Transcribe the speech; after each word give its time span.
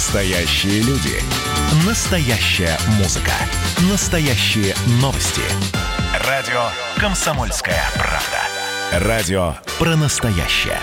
Настоящие 0.00 0.80
люди. 0.80 1.20
Настоящая 1.86 2.78
музыка. 2.96 3.32
Настоящие 3.90 4.74
новости. 5.02 5.42
Радио 6.26 6.68
«Комсомольская 6.96 7.82
правда». 7.92 9.06
Радио 9.06 9.56
про 9.78 9.96
настоящее. 9.96 10.80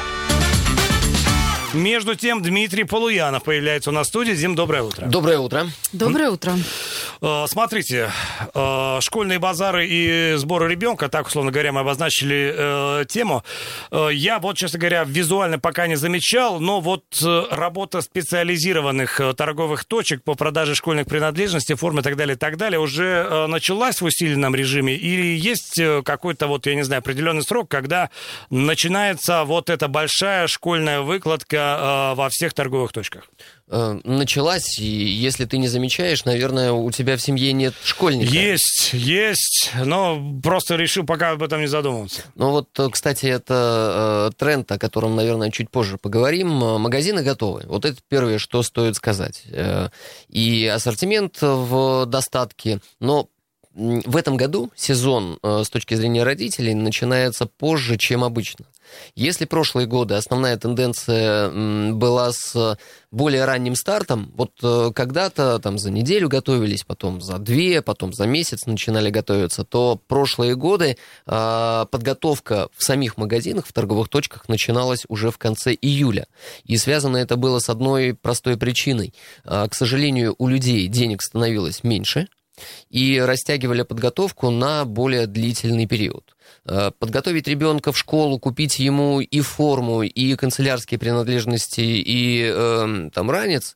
Между 1.73 2.13
тем, 2.13 2.43
Дмитрий 2.43 2.83
Полуянов 2.83 3.43
появляется 3.43 3.89
у 3.89 3.93
нас 3.93 4.05
в 4.05 4.09
студии. 4.09 4.33
Дим, 4.33 4.53
доброе 4.53 4.83
утро. 4.83 5.07
Доброе 5.07 5.39
утро. 5.39 5.65
Доброе 5.91 6.29
утро. 6.29 6.53
Э, 7.21 7.45
Смотрите, 7.47 8.11
э, 8.53 8.97
школьные 9.01 9.39
базары 9.39 9.87
и 9.87 10.33
сборы 10.35 10.69
ребенка, 10.69 11.09
так, 11.09 11.27
условно 11.27 11.51
говоря, 11.51 11.71
мы 11.71 11.81
обозначили 11.81 12.53
э, 12.55 13.05
тему. 13.07 13.43
Я 13.91 14.39
вот, 14.39 14.57
честно 14.57 14.79
говоря, 14.79 15.03
визуально 15.05 15.59
пока 15.59 15.87
не 15.87 15.95
замечал, 15.95 16.59
но 16.59 16.81
вот 16.81 17.03
работа 17.51 18.01
специализированных 18.01 19.21
торговых 19.35 19.85
точек 19.85 20.23
по 20.23 20.35
продаже 20.35 20.75
школьных 20.75 21.07
принадлежностей, 21.07 21.75
формы 21.75 22.01
и 22.01 22.03
так 22.03 22.15
далее, 22.15 22.35
и 22.35 22.37
так 22.37 22.57
далее, 22.57 22.79
уже 22.79 23.47
началась 23.47 24.01
в 24.01 24.05
усиленном 24.05 24.55
режиме? 24.55 24.95
Или 24.95 25.37
есть 25.37 25.81
какой-то 26.03 26.47
вот, 26.47 26.65
я 26.65 26.75
не 26.75 26.83
знаю, 26.83 26.99
определенный 26.99 27.43
срок, 27.43 27.69
когда 27.69 28.09
начинается 28.49 29.43
вот 29.43 29.69
эта 29.69 29.87
большая 29.87 30.47
школьная 30.47 31.01
выкладка 31.01 32.13
во 32.15 32.29
всех 32.29 32.53
торговых 32.53 32.91
точках? 32.91 33.29
Э, 33.69 33.99
Началась, 34.03 34.79
и 34.79 34.85
если 34.85 35.43
ты 35.45 35.57
не 35.57 35.67
замечаешь, 35.67 36.23
наверное, 36.23 36.71
у 36.71 36.89
тебя 36.91 37.17
в 37.17 37.21
семье 37.21 37.51
нет 37.51 37.73
школьника. 37.83 38.31
Есть, 38.31 38.91
есть, 38.93 39.71
но 39.83 40.39
просто 40.41 40.75
решил 40.75 41.05
пока 41.05 41.31
об 41.31 41.43
этом 41.43 41.59
не 41.59 41.67
задумываться. 41.67 42.21
Ну 42.35 42.51
вот, 42.51 42.69
э, 42.79 42.89
кстати, 42.89 43.25
это 43.25 44.29
э, 44.31 44.35
тренд, 44.37 44.71
о 44.71 44.79
котором, 44.79 45.17
наверное, 45.17 45.51
чуть 45.51 45.69
позже 45.69 45.97
поговорим. 45.97 46.47
Магазины 46.47 47.23
готовы. 47.23 47.63
Вот 47.65 47.83
это 47.83 47.97
первое, 48.07 48.37
что 48.37 48.63
стоит 48.63 48.95
сказать. 48.95 49.43
И 50.29 50.65
ассортимент 50.73 51.37
в 51.41 52.05
достатке, 52.05 52.79
но 52.99 53.27
в 53.77 54.17
этом 54.17 54.37
году 54.37 54.71
сезон 54.75 55.37
э, 55.43 55.61
с 55.63 55.69
точки 55.69 55.93
зрения 55.93 56.23
родителей 56.23 56.73
начинается 56.73 57.45
позже, 57.45 57.97
чем 57.97 58.23
обычно. 58.23 58.65
Если 59.15 59.45
прошлые 59.45 59.85
годы 59.85 60.15
основная 60.15 60.57
тенденция 60.57 61.91
была 61.93 62.31
с 62.31 62.77
более 63.11 63.45
ранним 63.45 63.75
стартом, 63.75 64.31
вот 64.35 64.51
э, 64.63 64.91
когда-то 64.93 65.59
там 65.59 65.77
за 65.77 65.91
неделю 65.91 66.27
готовились, 66.27 66.83
потом 66.83 67.21
за 67.21 67.37
две, 67.37 67.81
потом 67.81 68.13
за 68.13 68.25
месяц 68.25 68.65
начинали 68.65 69.09
готовиться, 69.09 69.63
то 69.63 69.99
прошлые 70.07 70.55
годы 70.55 70.97
э, 71.25 71.85
подготовка 71.89 72.69
в 72.75 72.83
самих 72.83 73.17
магазинах, 73.17 73.65
в 73.67 73.73
торговых 73.73 74.09
точках 74.09 74.49
начиналась 74.49 75.05
уже 75.07 75.31
в 75.31 75.37
конце 75.37 75.73
июля. 75.73 76.27
И 76.65 76.77
связано 76.77 77.17
это 77.17 77.37
было 77.37 77.59
с 77.59 77.69
одной 77.69 78.13
простой 78.13 78.57
причиной. 78.57 79.13
Э, 79.45 79.67
К 79.69 79.73
сожалению, 79.73 80.35
у 80.37 80.47
людей 80.47 80.87
денег 80.87 81.21
становилось 81.21 81.83
меньше, 81.83 82.27
и 82.89 83.19
растягивали 83.19 83.83
подготовку 83.83 84.49
на 84.49 84.85
более 84.85 85.27
длительный 85.27 85.87
период. 85.87 86.35
Э, 86.65 86.91
Подготовить 86.97 87.47
ребенка 87.47 87.91
в 87.91 87.97
школу, 87.97 88.39
купить 88.39 88.79
ему 88.79 89.21
и 89.21 89.41
форму, 89.41 90.03
и 90.03 90.35
канцелярские 90.35 90.99
принадлежности, 90.99 91.81
и 91.81 92.43
эм, 92.43 93.11
там 93.11 93.29
ранец, 93.31 93.75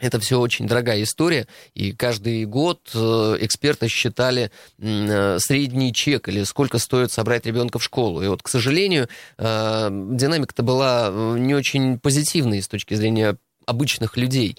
это 0.00 0.18
все 0.18 0.40
очень 0.40 0.66
дорогая 0.66 1.02
история, 1.02 1.46
и 1.74 1.92
каждый 1.92 2.44
год 2.46 2.90
э, 2.94 3.36
эксперты 3.40 3.88
считали 3.88 4.50
э, 4.78 5.38
средний 5.38 5.92
чек 5.92 6.28
или 6.28 6.44
сколько 6.44 6.78
стоит 6.78 7.12
собрать 7.12 7.46
ребенка 7.46 7.78
в 7.78 7.84
школу. 7.84 8.22
И 8.22 8.28
вот, 8.28 8.42
к 8.42 8.48
сожалению, 8.48 9.08
э, 9.36 9.88
динамика-то 9.90 10.62
была 10.62 11.10
э, 11.10 11.38
не 11.38 11.54
очень 11.54 11.98
позитивной 11.98 12.62
с 12.62 12.68
точки 12.68 12.94
зрения 12.94 13.36
обычных 13.66 14.16
людей 14.16 14.56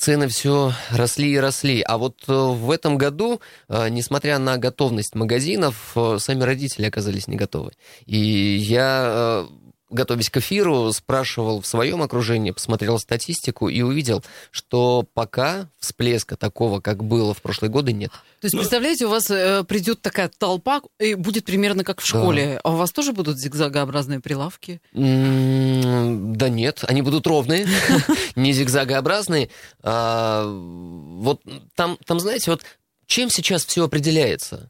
цены 0.00 0.28
все 0.28 0.72
росли 0.90 1.30
и 1.32 1.38
росли. 1.38 1.82
А 1.82 1.98
вот 1.98 2.24
э, 2.26 2.32
в 2.32 2.70
этом 2.70 2.96
году, 2.96 3.40
э, 3.68 3.88
несмотря 3.90 4.38
на 4.38 4.56
готовность 4.56 5.14
магазинов, 5.14 5.92
э, 5.94 6.16
сами 6.18 6.42
родители 6.42 6.86
оказались 6.86 7.28
не 7.28 7.36
готовы. 7.36 7.72
И 8.06 8.16
я, 8.18 9.46
готовясь 9.90 10.30
к 10.30 10.38
эфиру, 10.38 10.92
спрашивал 10.92 11.60
в 11.60 11.66
своем 11.66 12.02
окружении, 12.02 12.52
посмотрел 12.52 12.98
статистику 12.98 13.68
и 13.68 13.82
увидел, 13.82 14.24
что 14.50 15.04
пока 15.14 15.68
всплеска 15.78 16.36
такого, 16.36 16.80
как 16.80 17.04
было 17.04 17.34
в 17.34 17.42
прошлые 17.42 17.70
годы, 17.70 17.92
нет. 17.92 18.10
То 18.40 18.46
есть, 18.46 18.56
представляете, 18.56 19.06
у 19.06 19.10
вас 19.10 19.30
э, 19.30 19.64
придет 19.64 20.00
такая 20.00 20.30
толпа, 20.36 20.80
и 20.98 21.14
будет 21.14 21.44
примерно 21.44 21.84
как 21.84 22.00
в 22.00 22.06
школе. 22.06 22.60
А 22.62 22.70
у 22.70 22.76
вас 22.76 22.92
тоже 22.92 23.12
будут 23.12 23.38
зигзагообразные 23.38 24.20
прилавки? 24.20 24.80
Да 24.92 26.48
нет, 26.48 26.84
они 26.86 27.02
будут 27.02 27.26
ровные, 27.26 27.66
не 28.36 28.52
зигзагообразные. 28.52 29.50
А, 29.82 30.44
Вот 30.46 31.42
там, 31.74 31.98
там, 32.06 32.20
знаете, 32.20 32.50
вот 32.50 32.62
чем 33.06 33.28
сейчас 33.28 33.64
все 33.64 33.84
определяется? 33.84 34.69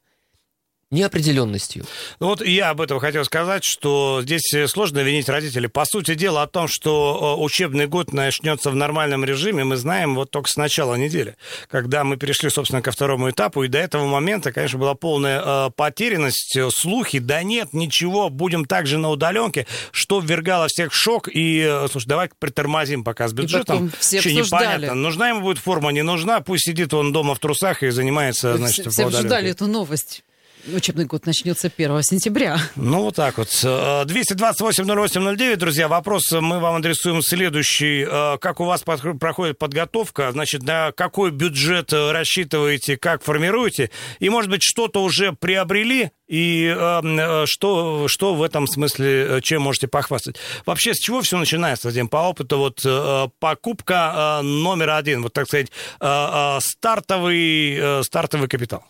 Неопределенностью. 0.93 1.85
Ну 2.19 2.27
вот 2.27 2.45
я 2.45 2.71
об 2.71 2.81
этом 2.81 2.99
хотел 2.99 3.25
сказать, 3.25 3.63
что 3.63 4.23
здесь 4.25 4.53
э, 4.53 4.67
сложно 4.67 4.99
винить 4.99 5.29
родителей. 5.29 5.69
По 5.69 5.85
сути 5.85 6.17
дела 6.17 6.43
о 6.43 6.49
том, 6.49 6.67
что 6.67 7.37
э, 7.39 7.41
учебный 7.41 7.87
год 7.87 8.13
начнется 8.13 8.73
в 8.73 8.75
нормальном 8.75 9.25
режиме, 9.25 9.63
мы 9.63 9.77
знаем 9.77 10.17
вот 10.17 10.33
только 10.33 10.51
с 10.51 10.57
начала 10.57 10.97
недели, 10.97 11.37
когда 11.69 12.03
мы 12.03 12.17
перешли, 12.17 12.51
собственно, 12.51 12.83
ко 12.83 12.91
второму 12.91 13.31
этапу, 13.31 13.63
и 13.63 13.69
до 13.69 13.79
этого 13.79 14.05
момента, 14.05 14.51
конечно, 14.51 14.81
была 14.81 14.95
полная 14.95 15.41
э, 15.41 15.71
потерянность, 15.77 16.59
слухи, 16.73 17.21
да 17.21 17.45
нет, 17.45 17.73
ничего, 17.73 18.29
будем 18.29 18.65
также 18.65 18.99
на 18.99 19.11
удаленке, 19.11 19.69
что 19.93 20.19
ввергало 20.19 20.67
всех 20.67 20.91
в 20.91 20.97
шок, 20.97 21.29
и, 21.33 21.87
слушай, 21.89 22.09
давай 22.09 22.31
притормозим 22.37 23.05
пока 23.05 23.29
с 23.29 23.33
бюджетом. 23.33 23.65
потом 23.65 23.93
все 24.01 24.17
Вообще 24.17 24.35
непонятно, 24.35 24.95
нужна 24.95 25.29
ему 25.29 25.43
будет 25.43 25.59
форма, 25.59 25.93
не 25.93 26.03
нужна, 26.03 26.41
пусть 26.41 26.65
сидит 26.65 26.93
он 26.95 27.13
дома 27.13 27.37
в 27.37 27.39
трусах 27.39 27.85
и 27.85 27.91
занимается, 27.91 28.57
значит, 28.57 28.91
все 28.91 29.05
обсуждали 29.05 29.27
удаленке. 29.27 29.51
эту 29.51 29.67
новость. 29.69 30.25
Учебный 30.67 31.07
год 31.07 31.27
начнется 31.27 31.71
1 31.75 32.03
сентября. 32.03 32.59
Ну, 32.77 33.03
вот 33.03 33.17
так 33.17 33.39
вот. 33.39 33.49
Э, 33.65 34.05
228-08-09, 34.05 35.57
друзья, 35.57 35.89
вопрос 35.89 36.31
мы 36.33 36.59
вам 36.61 36.77
адресуем 36.77 37.23
следующий. 37.23 38.07
Э, 38.09 38.37
Как 38.39 38.61
у 38.61 38.65
вас 38.65 38.83
проходит 38.83 39.59
подготовка? 39.59 40.31
Значит, 40.33 40.63
на 40.63 40.93
какой 40.93 41.31
бюджет 41.31 41.93
э, 41.93 42.13
рассчитываете, 42.13 42.97
как 42.97 43.23
формируете? 43.23 43.91
И, 44.19 44.29
может 44.29 44.51
быть, 44.51 44.63
что-то 44.63 45.03
уже 45.03 45.33
приобрели? 45.33 46.11
И 46.29 46.73
э, 46.77 47.01
э, 47.03 47.45
что, 47.47 48.07
что 48.09 48.35
в 48.35 48.43
этом 48.43 48.67
смысле, 48.67 49.39
э, 49.39 49.41
чем 49.43 49.63
можете 49.63 49.89
похвастать? 49.89 50.37
Вообще, 50.67 50.95
с 50.95 50.99
чего 50.99 51.23
все 51.23 51.37
начинается, 51.39 51.91
Дим, 51.91 52.09
по 52.09 52.19
опыту? 52.19 52.59
Вот 52.59 52.81
э, 52.85 53.29
покупка 53.41 54.41
э, 54.41 54.43
номер 54.43 54.91
один, 54.91 55.23
вот 55.23 55.33
так 55.33 55.47
сказать, 55.49 55.69
э, 56.01 56.05
э, 56.07 56.59
стартовый, 56.61 57.77
э, 57.77 58.03
стартовый 58.05 58.49
капитал. 58.49 58.85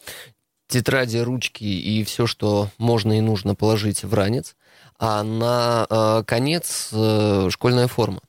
Тетради, 0.70 1.18
ручки 1.18 1.64
и 1.64 2.02
все, 2.04 2.26
что 2.26 2.68
можно 2.78 3.16
и 3.18 3.20
нужно 3.20 3.54
положить 3.54 4.02
в 4.04 4.14
ранец, 4.14 4.54
а 4.98 5.22
на 5.22 5.86
э, 5.90 6.24
конец 6.26 6.88
э, 6.92 7.48
школьная 7.50 7.88
форма. 7.88 8.20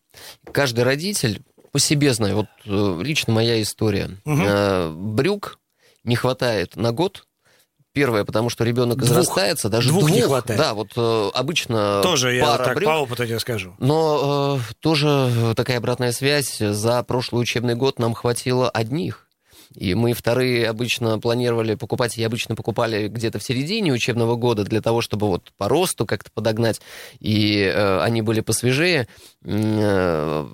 Каждый 0.51 0.83
родитель 0.83 1.41
по 1.71 1.79
себе 1.79 2.13
знаю, 2.13 2.35
вот 2.35 2.47
э, 2.65 3.01
лично 3.01 3.33
моя 3.33 3.61
история. 3.61 4.09
Мгм. 4.25 4.43
Э, 4.45 4.91
брюк 4.93 5.59
не 6.03 6.15
хватает 6.15 6.75
на 6.75 6.91
год. 6.91 7.25
Первое, 7.93 8.23
потому 8.23 8.49
что 8.49 8.63
ребенок 8.63 8.99
Двух. 8.99 9.09
израстается, 9.11 9.67
даже 9.67 9.89
Двух 9.89 10.05
двух. 10.05 10.15
не 10.15 10.21
хватает. 10.21 10.57
Да, 10.57 10.73
вот 10.73 10.91
э, 10.95 11.29
обычно 11.33 11.99
Тоже 12.01 12.33
я 12.35 12.45
пара 12.45 12.63
так 12.63 12.75
брюк. 12.75 12.89
по 12.89 12.97
опыту 12.99 13.25
тебе 13.25 13.37
скажу. 13.39 13.75
Но 13.79 14.57
э, 14.61 14.73
тоже 14.79 15.53
такая 15.57 15.77
обратная 15.77 16.13
связь. 16.13 16.57
За 16.59 17.03
прошлый 17.03 17.41
учебный 17.41 17.75
год 17.75 17.99
нам 17.99 18.13
хватило 18.13 18.69
одних. 18.69 19.27
И 19.75 19.95
мы 19.95 20.13
вторые 20.13 20.67
обычно 20.67 21.19
планировали 21.19 21.75
покупать, 21.75 22.17
и 22.17 22.23
обычно 22.23 22.55
покупали 22.55 23.07
где-то 23.07 23.39
в 23.39 23.43
середине 23.43 23.93
учебного 23.93 24.35
года 24.35 24.63
для 24.63 24.81
того, 24.81 25.01
чтобы 25.01 25.27
вот 25.27 25.51
по 25.57 25.69
росту 25.69 26.05
как-то 26.05 26.29
подогнать, 26.33 26.81
и 27.19 27.61
э, 27.61 28.01
они 28.01 28.21
были 28.21 28.41
посвежее, 28.41 29.07
э, 29.43 30.47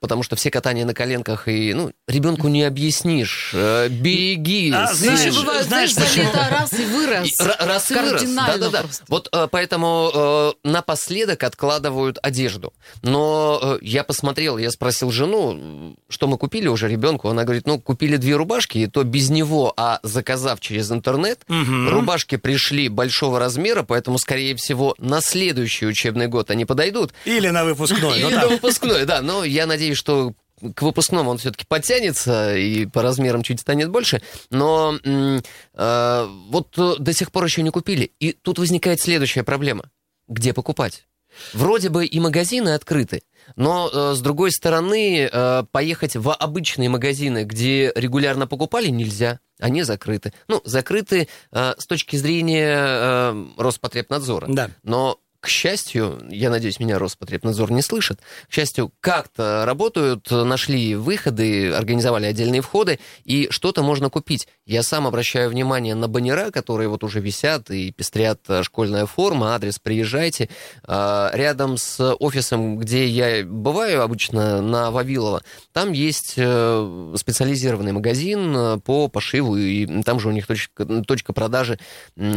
потому 0.00 0.22
что 0.22 0.36
все 0.36 0.50
катания 0.50 0.84
на 0.84 0.94
коленках, 0.94 1.46
и, 1.48 1.72
ну, 1.74 1.92
ребенку 2.08 2.48
не 2.48 2.62
объяснишь, 2.64 3.52
э, 3.54 3.88
береги. 3.88 4.72
А, 4.74 4.88
Ну, 4.90 4.94
знаешь, 4.96 5.20
еще 5.20 5.40
бывает, 5.40 5.66
знаешь, 5.66 5.92
знаешь, 5.92 6.10
за 6.14 6.20
почему? 6.20 6.32
лето 6.32 6.48
раз 6.50 6.72
и 6.72 6.84
вырос. 6.86 7.26
И 7.28 7.42
ра- 7.42 7.66
раз 7.66 7.90
и 7.90 7.94
вырос. 7.94 8.10
Кардинально 8.12 8.58
Да-да-да. 8.58 8.88
Вот 9.08 9.28
э, 9.32 9.48
поэтому 9.50 10.10
э, 10.14 10.52
напоследок 10.64 11.42
откладывают 11.44 12.18
одежду. 12.22 12.72
Но 13.02 13.58
э, 13.62 13.78
я 13.82 14.04
посмотрел, 14.04 14.58
я 14.58 14.70
спросил 14.70 15.10
жену, 15.10 15.96
что 16.08 16.26
мы 16.26 16.38
купили 16.38 16.68
уже 16.68 16.88
ребенку. 16.88 17.28
Она 17.28 17.44
говорит, 17.44 17.66
ну, 17.66 17.78
купили 17.80 18.16
две 18.16 18.36
рубашки, 18.36 18.78
и 18.78 18.86
то 18.86 19.02
без 19.04 19.30
него, 19.30 19.72
а 19.76 20.00
заказав 20.02 20.60
через 20.60 20.90
интернет, 20.90 21.40
Мгм. 21.48 21.88
рубашки 21.90 22.36
пришли 22.36 22.88
большого 22.88 23.38
размера, 23.38 23.82
поэтому, 23.82 24.18
скорее 24.18 24.56
всего, 24.56 24.94
на 24.98 25.20
следующий 25.20 25.86
учебный 25.86 26.26
год 26.28 26.50
они 26.50 26.64
подойдут. 26.64 27.12
Или 27.24 27.48
на 27.48 27.64
выпускной. 27.64 28.18
Или 28.18 28.24
ну 28.24 28.30
на 28.30 28.48
выпускной, 28.48 29.04
да. 29.04 29.20
Но 29.20 29.44
я 29.44 29.66
надеюсь, 29.66 29.89
что 29.94 30.34
к 30.74 30.82
выпускному 30.82 31.30
он 31.30 31.38
все-таки 31.38 31.64
подтянется 31.66 32.54
и 32.54 32.86
по 32.86 33.02
размерам 33.02 33.42
чуть 33.42 33.60
станет 33.60 33.90
больше. 33.90 34.20
Но 34.50 34.94
э, 35.02 36.28
вот 36.48 36.78
э, 36.78 36.94
до 36.98 37.12
сих 37.12 37.32
пор 37.32 37.44
еще 37.44 37.62
не 37.62 37.70
купили. 37.70 38.12
И 38.20 38.32
тут 38.32 38.58
возникает 38.58 39.00
следующая 39.00 39.42
проблема. 39.42 39.90
Где 40.28 40.52
покупать? 40.52 41.06
Вроде 41.52 41.88
бы 41.88 42.06
и 42.06 42.20
магазины 42.20 42.70
открыты, 42.70 43.22
но, 43.56 43.90
э, 43.92 44.14
с 44.14 44.20
другой 44.20 44.52
стороны, 44.52 45.28
э, 45.30 45.64
поехать 45.70 46.16
в 46.16 46.32
обычные 46.32 46.88
магазины, 46.88 47.44
где 47.44 47.92
регулярно 47.94 48.46
покупали, 48.46 48.88
нельзя. 48.88 49.40
Они 49.58 49.82
закрыты. 49.82 50.32
Ну, 50.48 50.60
закрыты 50.64 51.28
э, 51.52 51.74
с 51.78 51.86
точки 51.86 52.16
зрения 52.16 53.34
Роспотребнадзора. 53.56 54.46
Да. 54.48 54.70
Но 54.82 55.18
к 55.40 55.48
счастью, 55.48 56.20
я 56.28 56.50
надеюсь, 56.50 56.80
меня 56.80 56.98
Роспотребнадзор 56.98 57.72
не 57.72 57.80
слышит, 57.80 58.20
к 58.48 58.52
счастью, 58.52 58.92
как-то 59.00 59.64
работают, 59.64 60.30
нашли 60.30 60.94
выходы, 60.94 61.72
организовали 61.72 62.26
отдельные 62.26 62.60
входы, 62.60 62.98
и 63.24 63.48
что-то 63.50 63.82
можно 63.82 64.10
купить. 64.10 64.48
Я 64.66 64.82
сам 64.82 65.06
обращаю 65.06 65.48
внимание 65.48 65.94
на 65.94 66.08
баннера, 66.08 66.50
которые 66.50 66.88
вот 66.88 67.04
уже 67.04 67.20
висят 67.20 67.70
и 67.70 67.90
пестрят 67.90 68.40
э, 68.48 68.62
школьная 68.62 69.06
форма, 69.06 69.54
адрес 69.54 69.78
«Приезжайте». 69.78 70.50
А, 70.84 71.30
рядом 71.32 71.78
с 71.78 72.14
офисом, 72.14 72.76
где 72.76 73.06
я 73.06 73.44
бываю 73.44 74.02
обычно, 74.02 74.60
на 74.60 74.90
Вавилова, 74.90 75.42
там 75.72 75.92
есть 75.92 76.34
э, 76.36 77.14
специализированный 77.16 77.92
магазин 77.92 78.54
э, 78.54 78.78
по 78.78 79.08
пошиву, 79.08 79.56
и 79.56 80.02
там 80.02 80.20
же 80.20 80.28
у 80.28 80.32
них 80.32 80.46
точка, 80.46 80.84
точка 80.84 81.32
продажи 81.32 81.78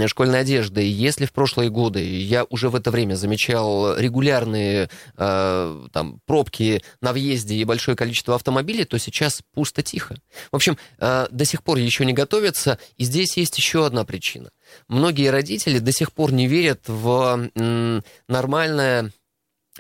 школьной 0.07 0.39
одежды. 0.39 0.81
Если 0.89 1.25
в 1.25 1.33
прошлые 1.33 1.69
годы 1.69 2.03
я 2.03 2.45
уже 2.50 2.69
в 2.69 2.75
это 2.75 2.93
время 2.94 3.16
замечал 3.16 3.98
регулярные 3.98 4.90
э, 5.18 5.88
там, 5.92 6.19
пробки 6.25 6.81
на 7.01 7.12
въезде 7.12 7.56
и 7.56 7.66
большое 7.66 7.98
количество 7.98 8.36
автомобилей, 8.36 8.86
то 8.86 8.98
сейчас 8.98 9.42
пусто-тихо. 9.54 10.16
В 10.51 10.56
общем, 10.56 10.78
э, 11.00 11.28
до 11.30 11.45
сих 11.45 11.63
пор 11.63 11.78
еще 11.78 12.06
не 12.06 12.13
готовятся, 12.13 12.80
и 12.95 13.04
здесь 13.04 13.36
есть 13.36 13.57
еще 13.57 13.86
одна 13.86 14.06
причина. 14.06 14.50
Многие 14.88 15.30
родители 15.30 15.80
до 15.80 15.92
сих 15.92 16.13
пор 16.13 16.31
не 16.31 16.48
верят 16.48 16.84
в 16.88 17.50
м, 17.56 18.04
нормальное 18.28 19.12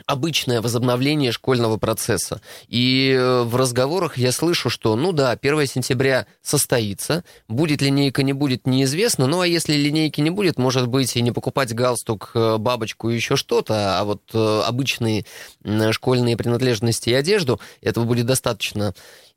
обычное 0.05 0.61
возобновление 0.61 1.31
школьного 1.31 1.77
процесса. 1.77 2.41
И 2.67 3.11
э, 3.11 3.43
в 3.43 3.55
разговорах 3.55 4.17
я 4.17 4.31
слышу, 4.31 4.69
что, 4.69 4.95
ну 4.95 5.11
да, 5.11 5.31
1 5.31 5.67
сентября 5.67 6.25
состоится, 6.41 7.23
будет 7.47 7.81
линейка, 7.81 8.23
не 8.23 8.33
будет, 8.33 8.65
неизвестно, 8.65 9.27
ну 9.27 9.41
а 9.41 9.47
если 9.47 9.73
линейки 9.73 10.21
не 10.21 10.29
будет, 10.29 10.57
может 10.57 10.87
быть, 10.87 11.15
и 11.15 11.21
не 11.21 11.31
покупать 11.31 11.73
галстук, 11.73 12.31
э, 12.33 12.57
бабочку 12.57 13.09
и 13.09 13.15
еще 13.15 13.35
что-то, 13.35 13.99
а 13.99 14.03
вот 14.03 14.21
э, 14.33 14.61
обычные 14.65 15.25
школьные 15.91 16.37
принадлежности 16.37 17.09
и 17.09 17.13
одежду, 17.13 17.59
этого 17.81 18.05
будет 18.05 18.25
достаточно. 18.25 18.93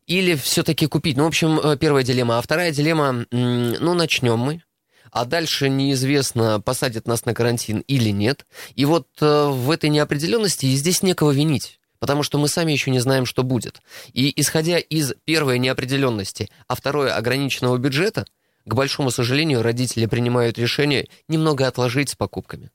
Или 0.07 0.37
все-таки 0.37 0.87
купить. 0.87 1.17
Ну, 1.17 1.25
в 1.25 1.29
общем, 1.29 1.77
первая 1.79 2.05
дилемма. 2.05 2.39
А 2.39 2.43
вторая 2.43 2.71
дилемма, 2.71 3.27
ну, 3.33 3.95
начнем 3.95 4.39
мы 4.39 4.63
а 5.11 5.25
дальше 5.25 5.69
неизвестно, 5.69 6.61
посадят 6.61 7.07
нас 7.07 7.25
на 7.25 7.35
карантин 7.35 7.81
или 7.81 8.11
нет. 8.11 8.47
И 8.75 8.85
вот 8.85 9.09
э, 9.21 9.49
в 9.49 9.71
этой 9.71 9.91
неопределенности 9.91 10.67
здесь 10.75 11.03
некого 11.03 11.31
винить 11.31 11.81
потому 11.99 12.23
что 12.23 12.39
мы 12.39 12.49
сами 12.49 12.73
еще 12.73 12.91
не 12.91 12.99
знаем, 13.01 13.27
что 13.27 13.43
будет. 13.43 13.81
И 14.13 14.33
исходя 14.41 14.79
из 14.79 15.15
первой 15.25 15.59
неопределенности, 15.59 16.51
а 16.69 16.75
второе 16.75 17.15
ограниченного 17.15 17.79
бюджета, 17.79 18.27
к 18.67 18.75
большому 18.75 19.11
сожалению, 19.11 19.63
родители 19.63 20.07
принимают 20.07 20.59
решение 20.59 21.07
немного 21.29 21.67
отложить 21.69 22.11
с 22.11 22.15
покупками. 22.17 22.71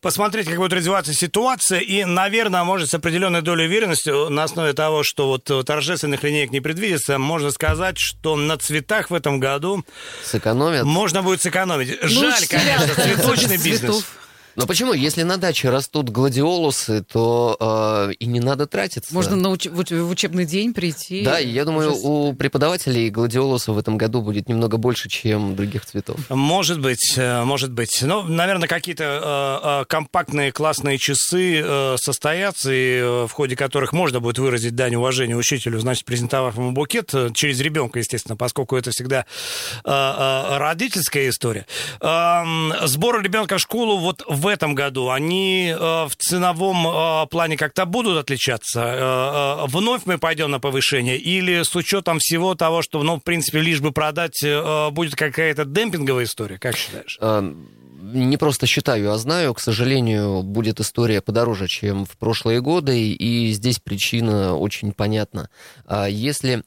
Посмотреть, 0.00 0.48
как 0.48 0.56
будет 0.58 0.72
развиваться 0.72 1.14
ситуация, 1.14 1.78
и, 1.78 2.04
наверное, 2.04 2.64
может, 2.64 2.90
с 2.90 2.94
определенной 2.94 3.40
долей 3.40 3.66
уверенности, 3.66 4.28
на 4.28 4.42
основе 4.42 4.72
того, 4.72 5.04
что 5.04 5.28
вот 5.28 5.66
торжественных 5.66 6.24
линеек 6.24 6.50
не 6.50 6.60
предвидится, 6.60 7.18
можно 7.18 7.50
сказать, 7.52 7.96
что 7.96 8.34
на 8.36 8.58
цветах 8.58 9.10
в 9.10 9.14
этом 9.14 9.38
году 9.38 9.84
сэкономят. 10.24 10.84
можно 10.84 11.22
будет 11.22 11.40
сэкономить. 11.42 11.96
Ну, 12.02 12.08
Жаль, 12.08 12.46
конечно, 12.48 12.94
цветочный 12.94 13.56
бизнес. 13.56 14.04
Но 14.60 14.66
почему? 14.66 14.92
Если 14.92 15.22
на 15.22 15.38
даче 15.38 15.70
растут 15.70 16.10
гладиолусы, 16.10 17.02
то 17.02 17.56
э, 18.10 18.12
и 18.18 18.26
не 18.26 18.40
надо 18.40 18.66
тратиться. 18.66 19.14
Можно 19.14 19.36
на 19.36 19.46
уч- 19.46 19.70
в 19.70 20.10
учебный 20.10 20.44
день 20.44 20.74
прийти. 20.74 21.24
Да, 21.24 21.38
я 21.38 21.64
думаю, 21.64 21.92
Ужас. 21.92 22.00
у 22.04 22.34
преподавателей 22.34 23.08
гладиолусов 23.08 23.76
в 23.76 23.78
этом 23.78 23.96
году 23.96 24.20
будет 24.20 24.50
немного 24.50 24.76
больше, 24.76 25.08
чем 25.08 25.56
других 25.56 25.86
цветов. 25.86 26.18
Может 26.28 26.78
быть, 26.78 27.14
э, 27.16 27.42
может 27.44 27.72
быть. 27.72 28.00
Ну, 28.02 28.22
наверное, 28.22 28.68
какие-то 28.68 29.04
э, 29.04 29.80
э, 29.82 29.84
компактные 29.86 30.52
классные 30.52 30.98
часы 30.98 31.62
э, 31.64 31.96
состоятся, 31.98 32.70
и 32.70 32.98
э, 32.98 33.26
в 33.26 33.32
ходе 33.32 33.56
которых 33.56 33.94
можно 33.94 34.20
будет 34.20 34.38
выразить 34.38 34.74
дань 34.74 34.94
уважения 34.96 35.36
учителю, 35.36 35.80
значит, 35.80 36.04
презентовав 36.04 36.58
ему 36.58 36.72
букет 36.72 37.14
через 37.32 37.60
ребенка, 37.60 37.98
естественно, 37.98 38.36
поскольку 38.36 38.76
это 38.76 38.90
всегда 38.90 39.24
э, 39.84 39.90
э, 39.90 40.58
родительская 40.58 41.30
история. 41.30 41.66
Э, 42.02 42.42
сбор 42.86 43.22
ребенка 43.22 43.56
в 43.56 43.60
школу 43.60 43.96
вот 43.96 44.22
в 44.28 44.49
этом 44.50 44.74
году, 44.74 45.10
они 45.10 45.74
э, 45.74 45.76
в 45.76 46.12
ценовом 46.16 46.86
э, 46.86 47.26
плане 47.28 47.56
как-то 47.56 47.86
будут 47.86 48.18
отличаться? 48.18 48.80
Э, 48.80 49.66
вновь 49.66 50.02
мы 50.04 50.18
пойдем 50.18 50.50
на 50.50 50.60
повышение? 50.60 51.16
Или 51.16 51.62
с 51.62 51.74
учетом 51.74 52.18
всего 52.18 52.54
того, 52.54 52.82
что, 52.82 53.02
ну, 53.02 53.16
в 53.16 53.22
принципе, 53.22 53.60
лишь 53.60 53.80
бы 53.80 53.92
продать, 53.92 54.44
будет 54.92 55.16
какая-то 55.16 55.64
демпинговая 55.64 56.24
история? 56.24 56.58
Как 56.58 56.76
считаешь? 56.76 57.18
не 58.12 58.36
просто 58.36 58.66
считаю, 58.66 59.12
а 59.12 59.18
знаю, 59.18 59.54
к 59.54 59.60
сожалению, 59.60 60.42
будет 60.42 60.80
история 60.80 61.20
подороже, 61.20 61.68
чем 61.68 62.04
в 62.04 62.16
прошлые 62.16 62.60
годы, 62.60 63.12
и 63.12 63.52
здесь 63.52 63.78
причина 63.78 64.56
очень 64.56 64.92
понятна. 64.92 65.48
А 65.86 66.06
если 66.06 66.64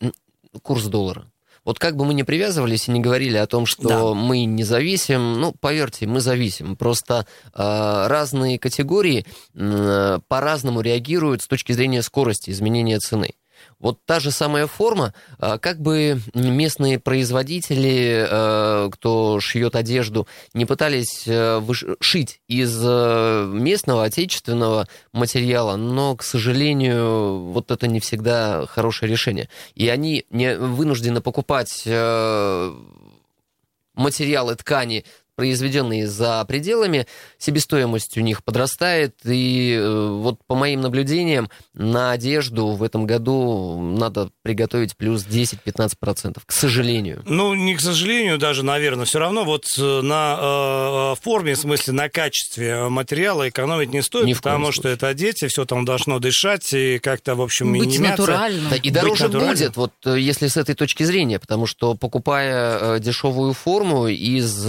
курс 0.61 0.85
доллара, 0.85 1.25
вот 1.65 1.79
как 1.79 1.95
бы 1.95 2.05
мы 2.05 2.13
ни 2.13 2.23
привязывались 2.23 2.87
и 2.87 2.91
не 2.91 2.99
говорили 2.99 3.37
о 3.37 3.47
том, 3.47 3.65
что 3.65 3.87
да. 3.87 4.13
мы 4.13 4.45
не 4.45 4.63
зависим, 4.63 5.39
ну, 5.39 5.53
поверьте, 5.59 6.07
мы 6.07 6.19
зависим. 6.19 6.75
Просто 6.75 7.25
э, 7.53 8.07
разные 8.07 8.59
категории 8.59 9.25
э, 9.53 10.19
по-разному 10.27 10.81
реагируют 10.81 11.41
с 11.41 11.47
точки 11.47 11.71
зрения 11.71 12.01
скорости 12.01 12.49
изменения 12.49 12.99
цены. 12.99 13.33
Вот 13.83 13.99
та 14.05 14.21
же 14.21 14.31
самая 14.31 14.65
форма, 14.65 15.13
а, 15.39 15.57
как 15.57 15.81
бы 15.81 16.21
местные 16.33 16.99
производители, 16.99 18.25
а, 18.29 18.89
кто 18.89 19.41
шьет 19.41 19.75
одежду, 19.75 20.25
не 20.53 20.65
пытались 20.65 21.25
а, 21.27 21.61
шить 21.99 22.39
из 22.47 22.81
местного 22.81 24.05
отечественного 24.05 24.87
материала, 25.11 25.75
но, 25.75 26.15
к 26.15 26.23
сожалению, 26.23 27.39
вот 27.51 27.71
это 27.71 27.87
не 27.87 27.99
всегда 27.99 28.65
хорошее 28.67 29.11
решение. 29.11 29.49
И 29.75 29.89
они 29.89 30.25
не 30.29 30.55
вынуждены 30.55 31.19
покупать 31.19 31.85
материалы 33.95 34.55
ткани 34.55 35.03
произведенные 35.35 36.07
за 36.07 36.43
пределами, 36.45 37.07
себестоимость 37.37 38.17
у 38.17 38.21
них 38.21 38.43
подрастает, 38.43 39.15
и 39.25 39.73
э, 39.73 40.07
вот 40.07 40.39
по 40.45 40.55
моим 40.55 40.81
наблюдениям 40.81 41.49
на 41.73 42.11
одежду 42.11 42.67
в 42.67 42.83
этом 42.83 43.05
году 43.05 43.79
надо 43.79 44.29
приготовить 44.43 44.95
плюс 44.95 45.25
10-15%, 45.25 46.39
к 46.45 46.51
сожалению. 46.51 47.23
Ну, 47.25 47.53
не 47.53 47.75
к 47.75 47.81
сожалению 47.81 48.37
даже, 48.37 48.63
наверное, 48.63 49.05
все 49.05 49.19
равно 49.19 49.43
вот 49.43 49.65
э, 49.77 50.01
на 50.01 51.13
э, 51.13 51.21
форме, 51.21 51.55
в 51.55 51.59
смысле 51.59 51.93
на 51.93 52.09
качестве 52.09 52.89
материала 52.89 53.49
экономить 53.49 53.91
не 53.91 54.01
стоит, 54.01 54.25
не 54.25 54.35
потому 54.35 54.71
что 54.71 54.87
это 54.87 55.13
дети, 55.13 55.47
все 55.47 55.65
там 55.65 55.85
должно 55.85 56.19
дышать 56.19 56.71
и 56.73 56.99
как-то, 56.99 57.35
в 57.35 57.41
общем, 57.41 57.73
Быть 57.73 57.89
не 57.89 57.99
натурально. 57.99 58.69
Да, 58.69 58.75
и 58.75 58.89
дороже 58.89 59.29
будет, 59.29 59.75
вот 59.75 59.93
если 60.05 60.47
с 60.47 60.57
этой 60.57 60.75
точки 60.75 61.03
зрения, 61.03 61.39
потому 61.39 61.65
что 61.65 61.95
покупая 61.95 62.99
дешевую 62.99 63.53
форму 63.53 64.07
из 64.07 64.67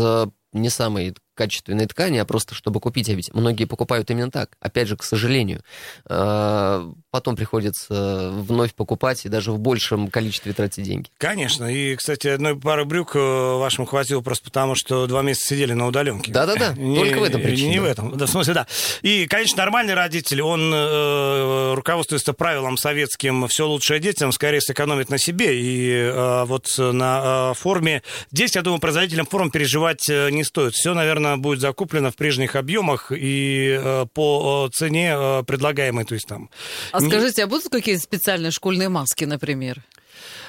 не 0.54 0.70
самой 0.70 1.14
качественной 1.34 1.86
ткани, 1.86 2.18
а 2.18 2.24
просто 2.24 2.54
чтобы 2.54 2.80
купить. 2.80 3.08
А 3.08 3.14
ведь 3.14 3.32
многие 3.34 3.64
покупают 3.64 4.10
именно 4.10 4.30
так. 4.30 4.50
Опять 4.60 4.88
же, 4.88 4.96
к 4.96 5.02
сожалению. 5.02 5.62
А, 6.06 6.90
потом 7.10 7.36
приходится 7.36 8.30
вновь 8.32 8.74
покупать 8.74 9.24
и 9.26 9.28
даже 9.28 9.52
в 9.52 9.58
большем 9.58 10.08
количестве 10.08 10.52
тратить 10.52 10.84
деньги. 10.84 11.08
Конечно. 11.18 11.64
И, 11.72 11.96
кстати, 11.96 12.28
одной 12.28 12.58
пары 12.58 12.84
брюк 12.84 13.16
э, 13.16 13.18
вашему 13.18 13.86
хватило 13.86 14.20
просто 14.20 14.44
потому, 14.44 14.74
что 14.74 15.06
два 15.06 15.22
месяца 15.22 15.48
сидели 15.48 15.72
на 15.72 15.86
удаленке. 15.86 16.32
Да-да-да. 16.32 16.74
Только 16.74 17.18
в 17.18 17.22
этом 17.22 17.42
причина. 17.42 17.70
Не 17.70 17.78
в 17.80 17.84
этом. 17.84 18.16
Да, 18.16 18.26
в 18.26 18.30
смысле, 18.30 18.54
да. 18.54 18.66
И, 19.02 19.26
конечно, 19.26 19.58
нормальный 19.58 19.94
родитель, 19.94 20.42
он 20.42 20.72
э, 20.74 21.74
руководствуется 21.74 22.32
правилом 22.32 22.76
советским 22.76 23.46
«все 23.48 23.66
лучшее 23.66 24.00
детям», 24.00 24.32
скорее 24.32 24.60
сэкономит 24.60 25.08
на 25.08 25.18
себе. 25.18 25.60
И 25.60 25.90
э, 25.90 26.44
вот 26.44 26.66
на 26.78 27.50
э, 27.52 27.54
форме... 27.54 28.02
Здесь, 28.30 28.54
я 28.54 28.62
думаю, 28.62 28.80
производителям 28.80 29.26
форм 29.26 29.50
переживать 29.50 30.08
э, 30.08 30.30
не 30.30 30.44
стоит. 30.44 30.74
Все, 30.74 30.94
наверное, 30.94 31.23
она 31.26 31.36
будет 31.36 31.60
закуплена 31.60 32.10
в 32.10 32.16
прежних 32.16 32.56
объемах 32.56 33.12
и 33.12 33.78
э, 33.80 34.06
по 34.12 34.68
э, 34.68 34.70
цене 34.76 35.14
э, 35.16 35.42
предлагаемой, 35.44 36.04
то 36.04 36.14
есть 36.14 36.26
там. 36.26 36.50
А 36.92 37.00
не... 37.00 37.08
скажите, 37.08 37.44
а 37.44 37.46
будут 37.46 37.70
какие-то 37.70 38.02
специальные 38.02 38.50
школьные 38.50 38.88
маски, 38.88 39.24
например? 39.24 39.82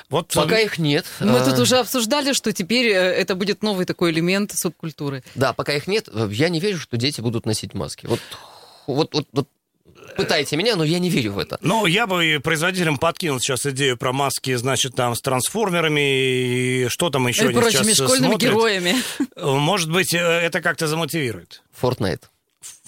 Вот 0.09 0.31
пока 0.33 0.59
их 0.59 0.77
нет. 0.77 1.05
Мы 1.19 1.43
тут 1.43 1.57
уже 1.57 1.77
обсуждали, 1.77 2.33
что 2.33 2.51
теперь 2.51 2.87
это 2.87 3.33
будет 3.33 3.63
новый 3.63 3.85
такой 3.85 4.11
элемент 4.11 4.51
субкультуры. 4.53 5.23
Да, 5.33 5.53
пока 5.53 5.73
их 5.73 5.87
нет, 5.87 6.07
я 6.29 6.49
не 6.49 6.59
верю, 6.59 6.77
что 6.77 6.97
дети 6.97 7.21
будут 7.21 7.47
носить 7.47 7.73
маски. 7.73 8.05
Вот, 8.05 8.19
вот, 8.85 9.13
вот, 9.15 9.27
вот 9.31 9.47
пытайте 10.17 10.55
меня, 10.57 10.75
но 10.75 10.83
я 10.83 10.99
не 10.99 11.09
верю 11.09 11.33
в 11.33 11.39
это. 11.39 11.57
Ну, 11.61 11.85
я 11.85 12.07
бы 12.07 12.39
производителям 12.43 12.97
подкинул 12.97 13.39
сейчас 13.39 13.65
идею 13.65 13.97
про 13.97 14.13
маски, 14.13 14.55
значит, 14.55 14.95
там, 14.95 15.15
с 15.15 15.21
трансформерами 15.21 16.01
и 16.01 16.87
что 16.89 17.09
там 17.09 17.27
еще 17.27 17.43
и 17.45 17.47
они 17.49 17.59
прочими 17.59 17.83
сейчас 17.91 17.97
школьными 18.07 18.31
смотрят. 18.31 18.41
героями. 18.51 18.95
Может 19.41 19.91
быть, 19.91 20.13
э, 20.13 20.17
это 20.19 20.61
как-то 20.61 20.87
замотивирует. 20.87 21.61
Fortnite. 21.81 22.21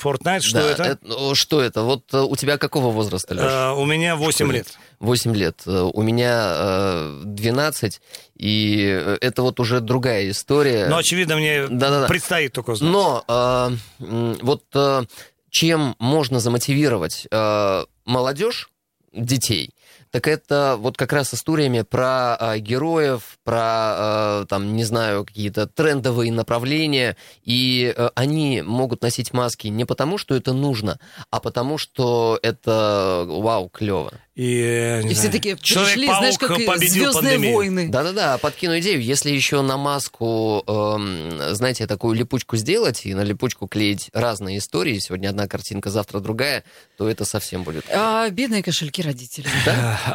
Fortnite, 0.01 0.41
что 0.41 0.75
Да, 0.75 0.85
это? 0.87 0.97
ну, 1.03 1.35
Что 1.35 1.61
это? 1.61 1.81
Вот 1.83 2.11
э, 2.13 2.19
у 2.21 2.35
тебя 2.35 2.57
какого 2.57 2.91
возраста, 2.91 3.35
Леш? 3.35 3.43
Э, 3.45 3.71
у 3.73 3.85
меня 3.85 4.15
8 4.15 4.45
школе? 4.45 4.57
лет. 4.59 4.67
8 4.99 5.35
лет. 5.35 5.61
Э, 5.67 5.89
У 5.93 6.01
меня 6.01 6.53
э, 6.55 7.21
12, 7.25 8.01
и 8.37 8.83
э, 8.89 9.17
это 9.21 9.41
вот 9.43 9.59
уже 9.59 9.79
другая 9.79 10.29
история. 10.31 10.87
Но, 10.87 10.97
очевидно, 10.97 11.35
мне 11.37 11.67
Да-да-да. 11.67 12.07
предстоит 12.07 12.53
только 12.53 12.71
узнать. 12.71 12.91
Но 12.91 13.23
э, 13.27 14.35
вот 14.41 14.63
э, 14.73 15.03
чем 15.49 15.95
можно 15.99 16.39
замотивировать 16.39 17.27
э, 17.31 17.85
молодежь, 18.05 18.69
детей, 19.13 19.73
так 20.11 20.27
это 20.27 20.77
вот 20.79 20.97
как 20.97 21.11
раз 21.13 21.33
историями 21.33 21.81
про 21.81 22.37
э, 22.39 22.59
героев, 22.59 23.37
про, 23.43 24.41
э, 24.41 24.45
там, 24.47 24.75
не 24.75 24.83
знаю, 24.83 25.25
какие-то 25.25 25.67
трендовые 25.67 26.31
направления, 26.31 27.17
и 27.43 27.93
э, 27.95 28.09
они 28.15 28.61
могут 28.61 29.01
носить 29.01 29.33
маски 29.33 29.67
не 29.67 29.85
потому, 29.85 30.17
что 30.17 30.35
это 30.35 30.53
нужно, 30.53 30.99
а 31.29 31.39
потому, 31.39 31.77
что 31.77 32.39
это, 32.41 33.25
вау, 33.27 33.69
клево. 33.69 34.13
И, 34.37 34.61
э, 34.61 35.01
И 35.01 35.07
все 35.07 35.15
знаю, 35.15 35.31
таки 35.31 35.55
пришли, 35.55 36.05
знаешь, 36.05 36.37
как 36.37 36.51
Звездные 36.77 37.11
пандемию. 37.11 37.55
войны. 37.55 37.89
Да-да-да, 37.89 38.37
подкину 38.37 38.77
идею. 38.77 39.01
Если 39.01 39.31
еще 39.31 39.63
на 39.63 39.77
маску, 39.77 40.63
эм, 40.67 41.55
знаете, 41.55 41.87
такую 41.87 42.13
липучку 42.13 42.55
сделать 42.55 43.07
и 43.07 43.15
на 43.15 43.21
липучку 43.23 43.67
клеить 43.67 44.09
разные 44.13 44.59
истории, 44.59 44.99
сегодня 44.99 45.29
одна 45.29 45.47
картинка, 45.47 45.89
завтра 45.89 46.19
другая, 46.19 46.63
то 46.99 47.09
это 47.09 47.25
совсем 47.25 47.63
будет. 47.63 47.85
А 47.91 48.29
бедные 48.29 48.61
кошельки 48.61 49.01
родителей. 49.01 49.49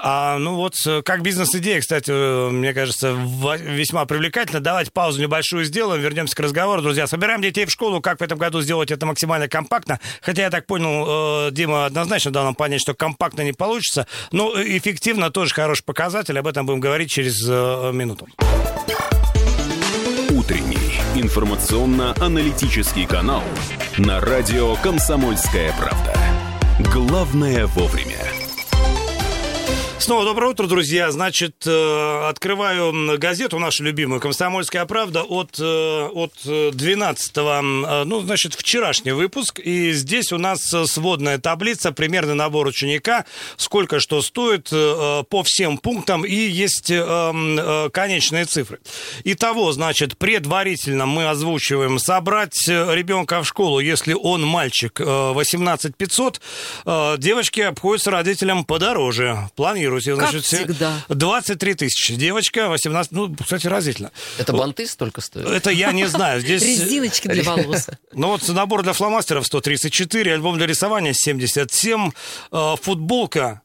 А, 0.05 0.38
ну 0.38 0.55
вот, 0.55 0.76
э, 0.87 1.02
как 1.02 1.23
бизнес-идея, 1.23 1.81
кстати, 1.81 2.12
э, 2.12 2.50
мне 2.50 2.73
кажется, 2.75 3.12
весьма 3.59 4.05
привлекательно. 4.05 4.61
Давайте 4.61 4.93
паузу 4.93 5.21
небольшую 5.21 5.64
сделаем, 5.64 6.00
вернемся 6.00 6.37
к 6.37 6.41
разговору. 6.41 6.81
Друзья, 6.81 7.09
собираем 7.09 7.43
детей 7.43 7.67
в 7.67 7.71
школу. 7.73 8.00
Как 8.00 8.21
в 8.21 8.23
этом 8.23 8.38
году 8.38 8.62
сделать 8.62 8.93
это 8.93 9.05
максимально 9.05 9.49
компактно? 9.49 9.99
Хотя, 10.21 10.43
я 10.43 10.50
так 10.50 10.67
понял, 10.67 11.49
э, 11.49 11.50
Дима 11.50 11.87
однозначно 11.87 12.31
дал 12.31 12.45
нам 12.45 12.55
понять, 12.55 12.81
что 12.81 12.95
компактно 12.95 13.41
не 13.43 13.52
получится. 13.52 14.07
Э, 14.33 14.62
эффективно 14.66 15.31
тоже 15.31 15.54
хороший 15.54 15.85
показатель. 15.85 16.38
Об 16.38 16.47
этом 16.47 16.66
будем 16.66 16.81
говорить 16.81 17.11
через 17.11 17.45
э, 17.49 17.90
минуту. 17.92 18.28
Утренний 20.31 21.00
информационно-аналитический 21.14 23.07
канал 23.07 23.42
на 23.99 24.21
радио 24.21 24.76
«Комсомольская 24.76 25.75
правда». 25.78 26.14
Главное 26.92 27.66
вовремя. 27.66 28.42
Снова 30.02 30.25
доброе 30.25 30.50
утро, 30.50 30.66
друзья. 30.66 31.12
Значит, 31.12 31.64
э, 31.64 32.28
открываю 32.28 33.21
газету 33.21 33.61
нашу 33.61 33.85
любимую 33.85 34.21
«Комсомольская 34.21 34.85
правда» 34.85 35.23
от, 35.23 35.61
э, 35.61 36.09
от 36.12 36.32
12 36.44 37.37
ну, 38.04 38.21
значит, 38.23 38.54
вчерашний 38.54 39.12
выпуск. 39.12 39.61
И 39.61 39.92
здесь 39.92 40.32
у 40.32 40.38
нас 40.38 40.75
э, 40.75 40.87
сводная 40.87 41.38
таблица, 41.38 41.92
примерный 41.92 42.35
набор 42.35 42.66
ученика, 42.66 43.26
сколько 43.56 44.00
что 44.00 44.23
стоит 44.23 44.71
э, 44.73 45.23
по 45.30 45.44
всем 45.44 45.78
пунктам, 45.78 46.25
и 46.25 46.35
есть 46.35 46.90
э, 46.90 46.97
э, 46.97 47.90
конечные 47.92 48.44
цифры. 48.47 48.80
Итого, 49.23 49.71
значит, 49.71 50.18
предварительно 50.18 51.06
мы 51.06 51.28
озвучиваем 51.28 52.00
собрать 52.00 52.68
э, 52.68 52.92
ребенка 52.92 53.40
в 53.40 53.47
школу, 53.47 53.78
если 53.78 54.14
он 54.14 54.44
мальчик, 54.44 55.00
э, 55.00 55.04
18 55.32 55.97
500, 55.97 56.40
э, 56.87 57.14
девочки 57.18 57.61
обходятся 57.61 58.11
родителям 58.11 58.64
подороже. 58.64 59.49
Планируйте. 60.01 60.15
Значит, 60.15 60.45
все- 60.45 60.57
всегда. 60.65 61.05
23 61.09 61.75
тысячи. 61.75 62.15
Девочка 62.15 62.69
18, 62.69 63.13
ну, 63.13 63.35
кстати, 63.35 63.67
разительно. 63.67 64.11
Это 64.39 64.53
банты 64.53 64.87
столько 64.87 65.21
стоят? 65.21 65.49
Это 65.49 65.71
я 65.71 65.93
не 65.93 66.07
знаю. 66.07 66.41
Здесь... 66.41 66.63
Резиночки 66.63 67.29
для 67.29 67.43
волос. 67.43 67.89
Ну 68.15 68.29
вот 68.29 68.47
набор 68.49 68.83
для 68.83 68.93
фломастеров 68.93 69.47
134, 69.47 70.35
альбом 70.35 70.57
для 70.57 70.67
рисования 70.67 71.13
77, 71.15 72.11
э, 72.53 72.75
футболка 72.81 73.63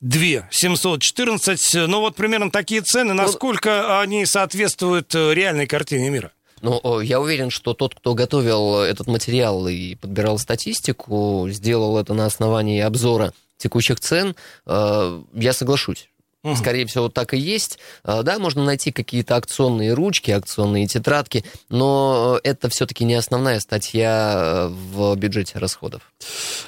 2 0.00 0.48
714. 0.50 1.74
Ну 1.88 2.00
вот 2.00 2.14
примерно 2.16 2.50
такие 2.50 2.82
цены. 2.82 3.14
Насколько 3.14 4.00
они 4.00 4.24
соответствуют 4.26 5.14
э, 5.14 5.34
реальной 5.34 5.66
картине 5.66 6.10
мира? 6.10 6.32
Ну, 6.60 7.00
я 7.00 7.20
уверен, 7.20 7.50
что 7.50 7.74
тот, 7.74 7.94
кто 7.94 8.14
готовил 8.14 8.78
этот 8.80 9.06
материал 9.06 9.68
и 9.68 9.94
подбирал 9.94 10.38
статистику, 10.38 11.46
сделал 11.50 11.98
это 11.98 12.14
на 12.14 12.26
основании 12.26 12.80
обзора 12.80 13.32
текущих 13.58 14.00
цен, 14.00 14.34
э, 14.66 15.22
я 15.34 15.52
соглашусь. 15.52 16.08
Скорее 16.56 16.86
всего, 16.86 17.08
так 17.08 17.34
и 17.34 17.36
есть. 17.36 17.78
Э, 18.04 18.22
Да, 18.22 18.38
можно 18.38 18.64
найти 18.64 18.92
какие-то 18.92 19.34
акционные 19.36 19.92
ручки, 19.92 20.30
акционные 20.30 20.86
тетрадки, 20.86 21.44
но 21.68 22.38
это 22.44 22.68
все-таки 22.68 23.04
не 23.04 23.14
основная 23.14 23.58
статья 23.58 24.34
э, 24.36 24.68
в 24.68 25.16
бюджете 25.16 25.58
расходов. 25.58 26.02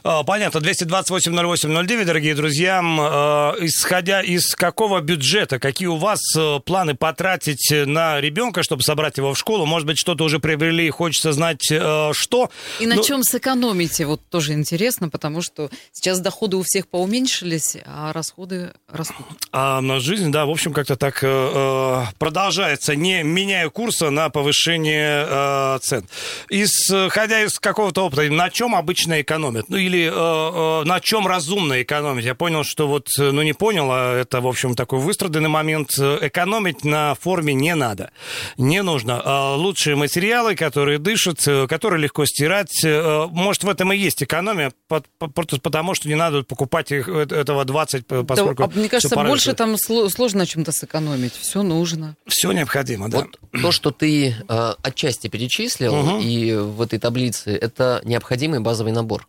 А, 0.02 0.24
Понятно, 0.24 0.58
228-08-09, 0.58 2.04
дорогие 2.04 2.34
друзья. 2.34 2.80
Э, 2.82 3.64
Исходя 3.64 4.22
из 4.22 4.54
какого 4.56 5.00
бюджета, 5.00 5.58
какие 5.60 5.86
у 5.88 5.96
вас 5.96 6.20
э, 6.36 6.58
планы 6.64 6.96
потратить 6.96 7.70
на 7.70 8.20
ребенка, 8.20 8.62
чтобы 8.64 8.82
собрать 8.82 9.18
его 9.18 9.34
в 9.34 9.38
школу? 9.38 9.66
Может 9.66 9.86
быть, 9.86 9.98
что-то 9.98 10.24
уже 10.24 10.40
приобрели 10.40 10.86
и 10.86 10.90
хочется 10.90 11.32
знать, 11.32 11.62
что? 11.62 12.50
И 12.80 12.86
на 12.86 12.96
Ну, 12.96 13.02
чем 13.04 13.22
сэкономите? 13.22 14.06
Вот 14.06 14.20
тоже 14.28 14.52
интересно, 14.52 15.08
потому 15.08 15.42
что 15.42 15.70
сейчас 15.92 16.18
доходы 16.20 16.56
у 16.56 16.62
всех 16.62 16.88
поуменьшились, 16.88 17.76
а 17.86 18.12
расходы 18.12 18.72
растут. 18.88 19.26
А 19.62 19.82
жизнь, 20.00 20.32
да, 20.32 20.46
в 20.46 20.50
общем, 20.50 20.72
как-то 20.72 20.96
так 20.96 21.22
э, 21.22 21.26
э, 21.28 22.04
продолжается, 22.18 22.96
не 22.96 23.22
меняя 23.22 23.68
курса 23.68 24.08
на 24.08 24.30
повышение 24.30 25.26
э, 25.28 25.78
цен. 25.82 26.06
Исходя 26.48 27.42
из 27.42 27.58
какого-то 27.58 28.06
опыта, 28.06 28.22
на 28.22 28.48
чем 28.48 28.74
обычно 28.74 29.20
экономят? 29.20 29.66
Ну, 29.68 29.76
или 29.76 30.10
э, 30.10 30.84
на 30.84 31.00
чем 31.00 31.26
разумно 31.26 31.82
экономить? 31.82 32.24
Я 32.24 32.34
понял, 32.34 32.64
что 32.64 32.88
вот, 32.88 33.08
ну, 33.18 33.42
не 33.42 33.52
понял, 33.52 33.90
а 33.90 34.16
это, 34.18 34.40
в 34.40 34.46
общем, 34.46 34.74
такой 34.74 35.00
выстраданный 35.00 35.50
момент. 35.50 35.90
Экономить 35.90 36.82
на 36.82 37.14
форме 37.16 37.52
не 37.52 37.74
надо. 37.74 38.12
Не 38.56 38.82
нужно. 38.82 39.56
Лучшие 39.56 39.94
материалы, 39.94 40.54
которые 40.54 40.98
дышат, 40.98 41.46
которые 41.68 42.00
легко 42.00 42.24
стирать. 42.24 42.82
Может, 42.82 43.64
в 43.64 43.68
этом 43.68 43.92
и 43.92 43.96
есть 43.98 44.22
экономия, 44.22 44.72
просто 44.88 45.60
потому, 45.60 45.94
что 45.94 46.08
не 46.08 46.14
надо 46.14 46.44
покупать 46.44 46.92
их, 46.92 47.08
этого 47.08 47.66
20, 47.66 48.06
по- 48.06 48.22
поскольку... 48.24 48.68
Да, 48.68 48.70
мне 48.74 48.88
кажется, 48.88 49.14
больше 49.14 49.49
порыто. 49.52 49.64
там 49.64 49.74
сло- 49.74 50.08
сложно 50.10 50.40
на 50.40 50.46
чем-то 50.46 50.72
сэкономить. 50.72 51.34
Все 51.34 51.62
нужно. 51.62 52.16
Все 52.26 52.52
необходимо, 52.52 53.08
да. 53.10 53.18
Вот 53.18 53.38
то, 53.62 53.72
что 53.72 53.90
ты 53.90 54.34
э, 54.48 54.74
отчасти 54.82 55.28
перечислил 55.28 55.94
Мгм. 55.94 56.20
и 56.20 56.52
в 56.54 56.80
этой 56.82 56.98
таблице, 56.98 57.50
это 57.56 58.00
необходимый 58.04 58.60
базовый 58.60 58.92
набор. 58.92 59.28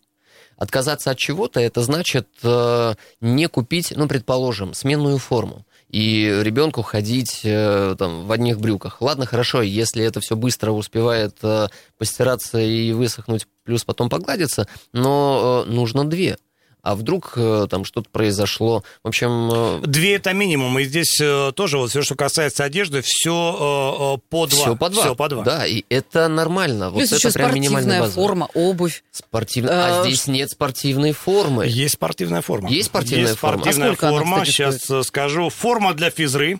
Отказаться 0.56 1.10
от 1.10 1.18
чего-то, 1.18 1.60
это 1.60 1.82
значит 1.82 2.28
э, 2.42 2.94
не 3.20 3.48
купить, 3.48 3.92
ну, 3.96 4.06
предположим, 4.06 4.74
сменную 4.74 5.18
форму 5.18 5.66
и 5.88 6.40
ребенку 6.42 6.82
ходить 6.82 7.40
э, 7.44 7.96
там, 7.98 8.26
в 8.26 8.32
одних 8.32 8.58
брюках. 8.60 9.02
Ладно, 9.02 9.26
хорошо, 9.26 9.60
если 9.60 10.04
это 10.04 10.20
все 10.20 10.36
быстро 10.36 10.70
успевает 10.70 11.36
э, 11.42 11.66
постираться 11.98 12.58
и 12.60 12.92
высохнуть, 12.92 13.46
плюс 13.64 13.84
потом 13.84 14.08
погладиться, 14.08 14.66
но 14.92 15.64
э, 15.66 15.70
нужно 15.70 16.04
две. 16.08 16.38
А 16.82 16.94
вдруг 16.96 17.34
э, 17.36 17.66
там 17.70 17.84
что-то 17.84 18.08
произошло? 18.10 18.82
В 19.04 19.08
общем, 19.08 19.50
э, 19.52 19.80
Две 19.86 20.16
это 20.16 20.32
минимум. 20.32 20.78
И 20.80 20.84
здесь 20.84 21.20
э, 21.20 21.52
тоже 21.54 21.78
вот 21.78 21.90
все, 21.90 22.02
что 22.02 22.16
касается 22.16 22.64
одежды, 22.64 23.02
все 23.04 24.18
по 24.28 24.46
два. 24.46 24.60
все 24.62 24.76
по 24.76 24.88
два. 24.90 25.02
Всё 25.04 25.14
по 25.14 25.28
два. 25.28 25.44
Да, 25.44 25.66
и 25.66 25.84
это 25.88 26.26
нормально. 26.28 26.90
Плюс 26.90 27.10
вот 27.10 27.18
еще 27.18 27.28
это 27.28 27.38
прям 27.38 27.54
минимальная 27.54 28.00
база. 28.00 28.12
форма, 28.14 28.48
обувь. 28.54 29.04
Спортивная. 29.12 30.00
А 30.00 30.02
Э, 30.02 30.06
здесь 30.08 30.26
нет 30.26 30.50
спортивной 30.50 31.12
формы. 31.12 31.66
Есть 31.66 31.94
спортивная 31.94 32.42
форма. 32.42 32.68
Есть 32.68 32.88
спортивная 32.88 33.28
Есть 33.28 33.38
форма? 33.38 33.56
А 33.56 33.58
спортивная 33.62 33.88
сколько 33.88 34.08
она, 34.08 34.16
форма. 34.18 34.36
кстати, 34.40 34.50
Сейчас 34.50 34.90
э, 34.90 35.02
скажу. 35.04 35.48
Форма 35.50 35.94
для 35.94 36.10
физры. 36.10 36.58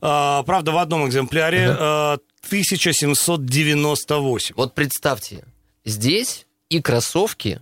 А, 0.00 0.42
правда, 0.42 0.72
в 0.72 0.78
одном 0.78 1.08
экземпляре 1.08 1.68
а, 1.70 2.18
1798. 2.46 4.54
Вот 4.56 4.74
представьте, 4.74 5.44
здесь 5.84 6.46
и 6.68 6.80
кроссовки, 6.80 7.60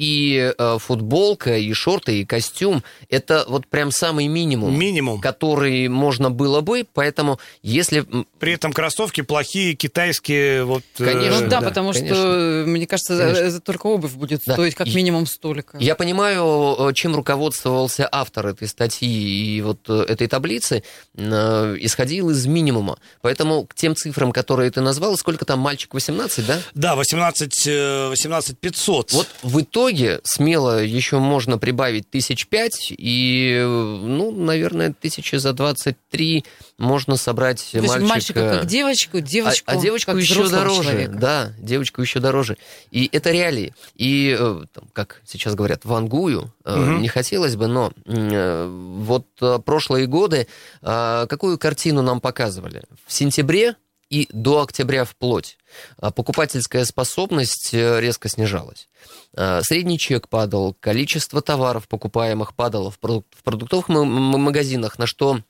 и 0.00 0.52
э, 0.56 0.78
футболка, 0.78 1.58
и 1.58 1.70
шорты, 1.74 2.20
и 2.20 2.24
костюм. 2.24 2.82
Это 3.10 3.44
вот 3.46 3.66
прям 3.66 3.90
самый 3.90 4.28
минимум, 4.28 4.76
Минимум. 4.78 5.20
который 5.20 5.88
можно 5.88 6.30
было 6.30 6.62
бы. 6.62 6.86
Поэтому 6.94 7.38
если... 7.62 8.06
При 8.38 8.54
этом 8.54 8.72
кроссовки 8.72 9.20
плохие, 9.20 9.74
китайские. 9.74 10.64
Вот, 10.64 10.82
э, 10.98 11.04
Конечно, 11.04 11.40
Ну 11.42 11.48
да, 11.50 11.60
да, 11.60 11.68
потому 11.68 11.92
конечно. 11.92 12.14
что, 12.16 12.64
мне 12.66 12.86
кажется, 12.86 13.18
Конечно. 13.18 13.42
это 13.44 13.60
только 13.60 13.88
обувь 13.88 14.12
будет 14.12 14.40
Да. 14.46 14.54
стоить 14.54 14.74
как 14.74 14.86
И- 14.86 14.94
минимум 14.96 15.26
столько. 15.26 15.76
Я 15.76 15.94
понимаю, 15.94 16.76
э, 16.88 16.94
чем 16.94 17.14
руководствовался 17.14 18.08
автор 18.10 18.46
этой 18.46 18.68
статьи 18.68 19.06
и 19.06 19.60
вот 19.60 19.80
э, 19.90 20.06
этой 20.08 20.28
таблицы, 20.28 20.82
э, 21.14 21.76
исходил 21.78 22.30
из 22.30 22.46
минимума. 22.46 22.96
Поэтому 23.20 23.66
к 23.66 23.74
тем 23.74 23.94
цифрам, 23.94 24.32
которые 24.32 24.70
ты 24.70 24.80
назвал, 24.80 25.14
сколько 25.18 25.44
там 25.44 25.58
мальчик, 25.58 25.92
18, 25.92 26.46
да? 26.46 26.58
Да, 26.72 26.96
18, 26.96 27.66
э, 27.66 28.08
18 28.08 28.58
500. 28.58 29.12
Вот 29.12 29.28
в 29.42 29.60
итоге 29.60 29.89
итоге 29.90 30.20
смело 30.24 30.82
еще 30.82 31.18
можно 31.18 31.58
прибавить 31.58 32.08
тысяч 32.10 32.46
пять, 32.46 32.92
и, 32.96 33.60
ну, 33.64 34.30
наверное, 34.30 34.92
тысячи 34.98 35.36
за 35.36 35.52
23 35.52 36.44
можно 36.78 37.16
собрать 37.16 37.68
То 37.72 37.82
мальчика. 37.82 38.00
мальчика 38.06 38.50
как 38.50 38.66
девочку, 38.66 39.20
девочку 39.20 39.70
а, 39.70 39.72
а 39.74 39.76
девочку 39.80 40.12
как 40.12 40.20
еще 40.20 40.48
дороже. 40.48 40.82
человека. 40.82 41.12
Да, 41.12 41.52
девочку 41.58 42.00
еще 42.00 42.20
дороже. 42.20 42.56
И 42.90 43.08
это 43.12 43.30
реалии. 43.30 43.74
И, 43.96 44.36
э, 44.38 44.64
там, 44.72 44.84
как 44.92 45.22
сейчас 45.26 45.54
говорят, 45.54 45.84
вангую 45.84 46.52
э, 46.64 46.76
Мгм. 46.76 47.02
не 47.02 47.08
хотелось 47.08 47.56
бы, 47.56 47.66
но 47.66 47.92
э, 48.06 48.66
вот 48.98 49.26
э, 49.40 49.58
прошлые 49.64 50.06
годы 50.06 50.46
э, 50.82 51.26
какую 51.28 51.58
картину 51.58 52.02
нам 52.02 52.20
показывали? 52.20 52.82
В 53.06 53.12
сентябре 53.12 53.74
и 54.10 54.28
до 54.32 54.62
октября 54.62 55.04
вплоть 55.04 55.56
а 55.98 56.10
покупательская 56.10 56.84
способность 56.84 57.70
э, 57.72 58.00
резко 58.00 58.28
снижалась. 58.28 58.88
А, 59.34 59.62
Средний 59.62 59.98
чек 59.98 60.28
падал, 60.28 60.76
количество 60.78 61.40
товаров 61.40 61.88
покупаемых 61.88 62.54
падало 62.54 62.90
в 62.90 62.98
продук- 62.98 63.26
в 63.30 63.42
продуктовых 63.42 63.88
магазинах, 63.88 64.98
на 64.98 65.06
что 65.06 65.40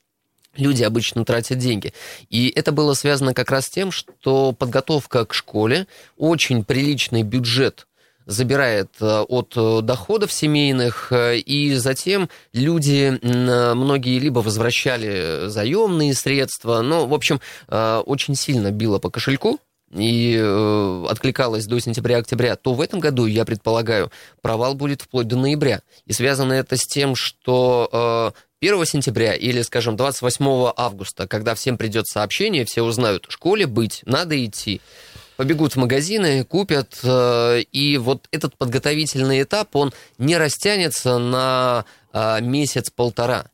люди 0.57 0.83
обычно 0.83 1.25
тратят 1.25 1.59
деньги. 1.59 1.95
И 2.29 2.49
это 2.49 2.73
было 2.73 2.95
связано 2.95 3.35
как 3.35 3.51
раз 3.51 3.67
с 3.67 3.71
тем, 3.71 3.91
что 3.91 4.53
подготовка 4.53 5.25
к 5.25 5.35
школе, 5.35 5.87
очень 6.17 6.65
приличный 6.65 7.23
бюджет 7.23 7.87
забирает 8.31 8.91
э, 9.01 9.21
от 9.29 9.55
э, 9.57 9.81
доходов 9.83 10.33
семейных, 10.33 11.09
э, 11.11 11.39
и 11.39 11.75
затем 11.75 12.29
люди, 12.53 13.19
многие 13.23 14.19
либо 14.19 14.39
возвращали 14.39 15.49
заемные 15.49 16.15
средства, 16.15 16.81
но, 16.81 17.07
в 17.07 17.15
общем, 17.15 17.41
очень 17.69 18.35
сильно 18.35 18.71
било 18.71 18.99
по 18.99 19.11
кошельку, 19.11 19.59
и 19.93 20.37
откликалось 21.09 21.67
до 21.67 21.81
сентября-октября, 21.81 22.57
то 22.57 22.75
в 22.75 22.81
этом 22.81 23.01
году, 23.01 23.27
я 23.27 23.45
предполагаю, 23.45 24.13
провал 24.41 24.75
будет 24.75 25.03
вплоть 25.03 25.27
до 25.27 25.37
ноября. 25.37 25.83
И 26.07 26.13
связано 26.13 26.53
это 26.53 26.77
с 26.77 26.87
тем, 26.87 27.17
что 27.17 28.33
э, 28.33 28.41
1 28.61 28.85
сентября 28.85 29.35
или, 29.35 29.63
скажем, 29.63 29.97
28 29.97 30.73
августа, 30.77 31.27
когда 31.27 31.55
всем 31.55 31.79
придет 31.79 32.07
сообщение, 32.07 32.65
все 32.67 32.83
узнают, 32.83 33.27
в 33.27 33.33
школе 33.33 33.67
быть, 33.67 34.03
надо 34.05 34.43
идти. 34.45 34.81
Побегут 35.41 35.73
в 35.73 35.77
магазины, 35.77 36.45
купят, 36.45 37.01
э, 37.03 37.61
и 37.73 37.97
вот 37.97 38.29
этот 38.31 38.59
подготовительный 38.59 39.41
этап, 39.41 39.75
он 39.75 39.91
не 40.19 40.37
растянется 40.37 41.17
на 41.17 41.87
э, 42.13 42.43
месяц-полтора, 42.43 43.47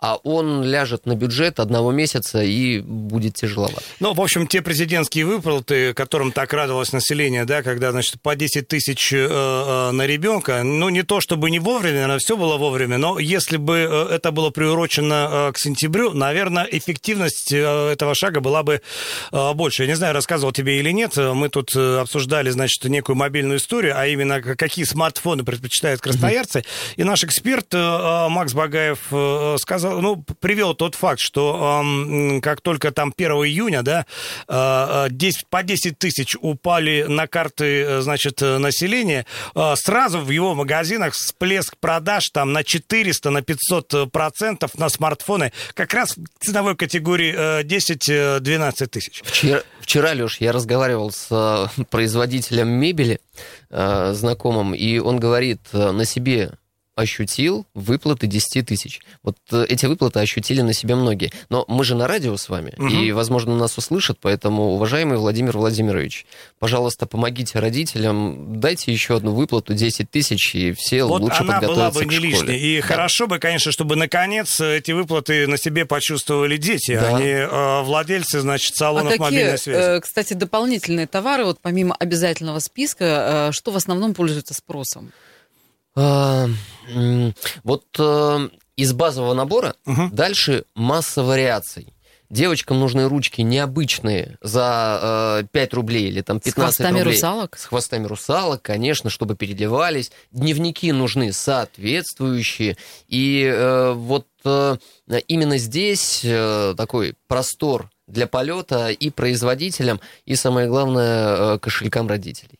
а 0.00 0.16
он 0.16 0.62
ляжет 0.62 1.06
на 1.06 1.14
бюджет 1.14 1.60
одного 1.60 1.92
месяца 1.92 2.42
и 2.42 2.80
будет 2.80 3.34
тяжеловато. 3.34 3.82
Ну, 4.00 4.12
в 4.12 4.20
общем, 4.20 4.46
те 4.46 4.60
президентские 4.60 5.24
выплаты, 5.24 5.94
которым 5.94 6.32
так 6.32 6.52
радовалось 6.52 6.92
население, 6.92 7.44
да, 7.44 7.62
когда, 7.62 7.90
значит, 7.90 8.20
по 8.20 8.36
10 8.36 8.68
тысяч 8.68 9.12
э, 9.12 9.26
э, 9.28 9.90
на 9.92 10.06
ребенка, 10.06 10.62
ну, 10.62 10.88
не 10.88 11.02
то 11.02 11.20
чтобы 11.20 11.50
не 11.50 11.58
вовремя, 11.58 11.94
наверное, 11.94 12.18
все 12.18 12.36
было 12.36 12.56
вовремя, 12.56 12.98
но 12.98 13.18
если 13.18 13.56
бы 13.56 13.88
э, 13.90 14.14
это 14.14 14.30
было 14.30 14.50
приурочено 14.50 15.50
к 15.54 15.58
сентябрю, 15.58 16.12
наверное, 16.12 16.64
эффективность 16.70 17.52
этого 17.52 18.14
шага 18.14 18.40
была 18.40 18.62
бы 18.62 18.82
больше. 19.32 19.84
Я 19.84 19.88
не 19.88 19.96
знаю, 19.96 20.14
рассказывал 20.14 20.52
тебе 20.52 20.78
или 20.78 20.90
нет, 20.90 21.16
мы 21.16 21.48
тут 21.48 21.74
обсуждали, 21.74 22.50
значит, 22.50 22.84
некую 22.84 23.16
мобильную 23.16 23.58
историю, 23.58 23.98
а 23.98 24.06
именно 24.06 24.40
какие 24.42 24.84
смартфоны 24.84 25.44
предпочитают 25.44 26.00
красноярцы, 26.00 26.64
и 26.96 27.04
наш 27.04 27.24
эксперт 27.24 27.72
Макс 27.72 28.52
Багаев 28.52 28.98
сказал, 29.60 29.93
ну, 30.00 30.24
привел 30.40 30.74
тот 30.74 30.94
факт, 30.94 31.20
что 31.20 31.80
эм, 31.82 32.40
как 32.40 32.60
только 32.60 32.90
там 32.90 33.12
1 33.16 33.30
июня, 33.32 33.82
да, 33.82 34.06
э, 34.48 35.06
э, 35.06 35.10
10, 35.10 35.46
по 35.48 35.62
10 35.62 35.98
тысяч 35.98 36.36
упали 36.40 37.04
на 37.08 37.26
карты, 37.26 37.82
э, 37.82 38.00
значит, 38.00 38.42
э, 38.42 38.58
населения, 38.58 39.26
э, 39.54 39.74
сразу 39.76 40.20
в 40.20 40.30
его 40.30 40.54
магазинах 40.54 41.14
всплеск 41.14 41.76
продаж 41.78 42.28
там 42.32 42.52
на 42.52 42.64
400, 42.64 43.30
на 43.30 43.42
500 43.42 44.10
процентов 44.10 44.76
на 44.78 44.88
смартфоны, 44.88 45.52
как 45.74 45.94
раз 45.94 46.16
в 46.16 46.44
ценовой 46.44 46.76
категории 46.76 47.34
э, 47.36 47.62
10-12 47.62 48.86
тысяч. 48.86 49.22
Вчера, 49.24 49.62
вчера, 49.80 50.12
Леш, 50.12 50.38
я 50.40 50.52
разговаривал 50.52 51.10
с 51.10 51.28
э, 51.30 51.82
производителем 51.90 52.68
мебели, 52.68 53.20
э, 53.70 54.12
знакомым, 54.14 54.74
и 54.74 54.98
он 54.98 55.18
говорит, 55.18 55.60
э, 55.72 55.90
на 55.90 56.04
себе 56.04 56.52
ощутил 56.96 57.66
выплаты 57.74 58.26
10 58.26 58.66
тысяч. 58.66 59.00
Вот 59.22 59.36
э, 59.52 59.64
эти 59.68 59.86
выплаты 59.86 60.20
ощутили 60.20 60.60
на 60.62 60.72
себе 60.72 60.94
многие. 60.94 61.32
Но 61.48 61.64
мы 61.68 61.84
же 61.84 61.94
на 61.94 62.06
радио 62.06 62.36
с 62.36 62.48
вами, 62.48 62.72
Мгм. 62.76 62.88
и, 63.02 63.12
возможно, 63.12 63.56
нас 63.56 63.76
услышат, 63.78 64.18
поэтому, 64.20 64.74
уважаемый 64.74 65.18
Владимир 65.18 65.56
Владимирович, 65.58 66.26
пожалуйста, 66.58 67.06
помогите 67.06 67.58
родителям, 67.58 68.60
дайте 68.60 68.92
еще 68.92 69.16
одну 69.16 69.32
выплату 69.34 69.74
10 69.74 70.10
тысяч, 70.10 70.54
и 70.54 70.72
все 70.72 71.04
Вот 71.04 71.20
лучше 71.22 71.40
она 71.42 71.60
была 71.60 71.90
подготовятся 71.90 71.98
бы 71.98 72.04
к 72.04 72.08
не 72.08 72.16
школе. 72.16 72.30
лишней. 72.52 72.58
И 72.60 72.80
Да. 72.80 72.86
хорошо 72.86 73.26
бы, 73.26 73.38
конечно, 73.38 73.72
чтобы 73.72 73.96
наконец 73.96 74.60
эти 74.60 74.92
выплаты 74.92 75.46
на 75.46 75.56
себе 75.58 75.84
почувствовали 75.86 76.56
дети, 76.56 76.94
Да. 76.94 77.16
а 77.16 77.20
не 77.20 77.26
э, 77.26 77.82
владельцы, 77.82 78.40
значит, 78.40 78.72
А 78.74 78.78
салонов 78.78 79.18
мобильной 79.18 79.44
какие, 79.52 79.56
связи. 79.56 79.78
э, 79.96 80.00
кстати, 80.00 80.34
дополнительные 80.34 81.06
товары, 81.06 81.44
вот 81.44 81.58
помимо 81.60 81.94
обязательного 81.96 82.60
списка, 82.60 83.48
э, 83.48 83.52
что 83.52 83.70
в 83.72 83.76
основном 83.76 84.14
пользуется 84.14 84.54
спросом? 84.54 85.12
А, 85.96 86.46
Вот 87.62 87.84
э, 87.98 88.48
из 88.76 88.92
базового 88.92 89.34
набора 89.34 89.74
дальше 90.12 90.64
масса 90.74 91.22
вариаций. 91.22 91.94
Девочкам 92.30 92.80
нужны 92.80 93.08
ручки 93.08 93.42
необычные 93.42 94.38
за 94.40 95.42
э, 95.44 95.46
5 95.52 95.74
рублей 95.74 96.08
или 96.08 96.20
там 96.20 96.40
15 96.40 96.52
С 96.52 96.54
хвостами 96.54 96.98
рублей. 96.98 97.14
русалок? 97.14 97.56
С 97.56 97.64
хвостами 97.66 98.06
русалок, 98.06 98.62
конечно, 98.62 99.08
чтобы 99.10 99.36
переливались. 99.36 100.10
Дневники 100.32 100.90
нужны 100.90 101.32
соответствующие. 101.32 102.76
И 103.08 103.44
э, 103.44 103.92
вот 103.92 104.26
э, 104.44 104.76
именно 105.28 105.58
здесь 105.58 106.22
э, 106.24 106.74
такой 106.76 107.14
простор 107.28 107.90
для 108.06 108.26
полета 108.26 108.88
и 108.88 109.10
производителям, 109.10 110.00
и 110.26 110.34
самое 110.34 110.68
главное, 110.68 111.54
э, 111.54 111.58
кошелькам 111.58 112.06
родителей. 112.06 112.58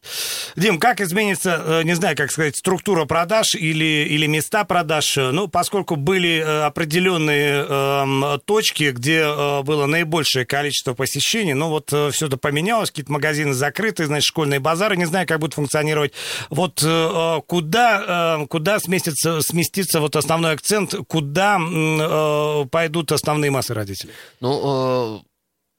Дим, 0.56 0.78
как 0.78 1.00
изменится, 1.00 1.62
э, 1.64 1.82
не 1.84 1.94
знаю, 1.94 2.16
как 2.16 2.30
сказать, 2.30 2.56
структура 2.56 3.04
продаж 3.04 3.54
или, 3.54 4.06
или 4.08 4.26
места 4.26 4.64
продаж? 4.64 5.18
Э, 5.18 5.30
Ну, 5.32 5.48
поскольку 5.48 5.96
были 5.96 6.38
э, 6.38 6.62
определенные 6.64 7.66
эм, 7.68 8.40
точки, 8.46 8.90
где 8.90 9.20
э, 9.20 9.62
было 9.62 9.86
наибольшее 9.86 10.46
количество 10.46 10.94
посещений, 10.94 11.52
ну 11.54 11.68
вот 11.68 11.88
все 11.88 12.26
это 12.26 12.36
поменялось, 12.36 12.90
какие-то 12.90 13.12
магазины 13.12 13.52
закрыты, 13.52 14.06
значит, 14.06 14.26
школьные 14.26 14.60
базары, 14.60 14.96
не 14.96 15.04
знаю, 15.04 15.26
как 15.26 15.40
будут 15.40 15.54
функционировать. 15.54 16.12
Вот 16.48 16.82
э, 16.82 16.86
э, 16.86 17.40
куда, 17.46 18.38
э, 18.40 18.46
куда 18.46 18.78
сместится, 18.78 19.42
сместится 19.42 20.00
вот 20.00 20.16
основной 20.16 20.52
акцент, 20.52 20.94
куда 21.06 21.58
э, 21.60 22.64
пойдут 22.70 23.12
основные 23.12 23.50
массы 23.50 23.74
родителей? 23.74 24.12
Ну, 24.40 25.20
э, 25.20 25.24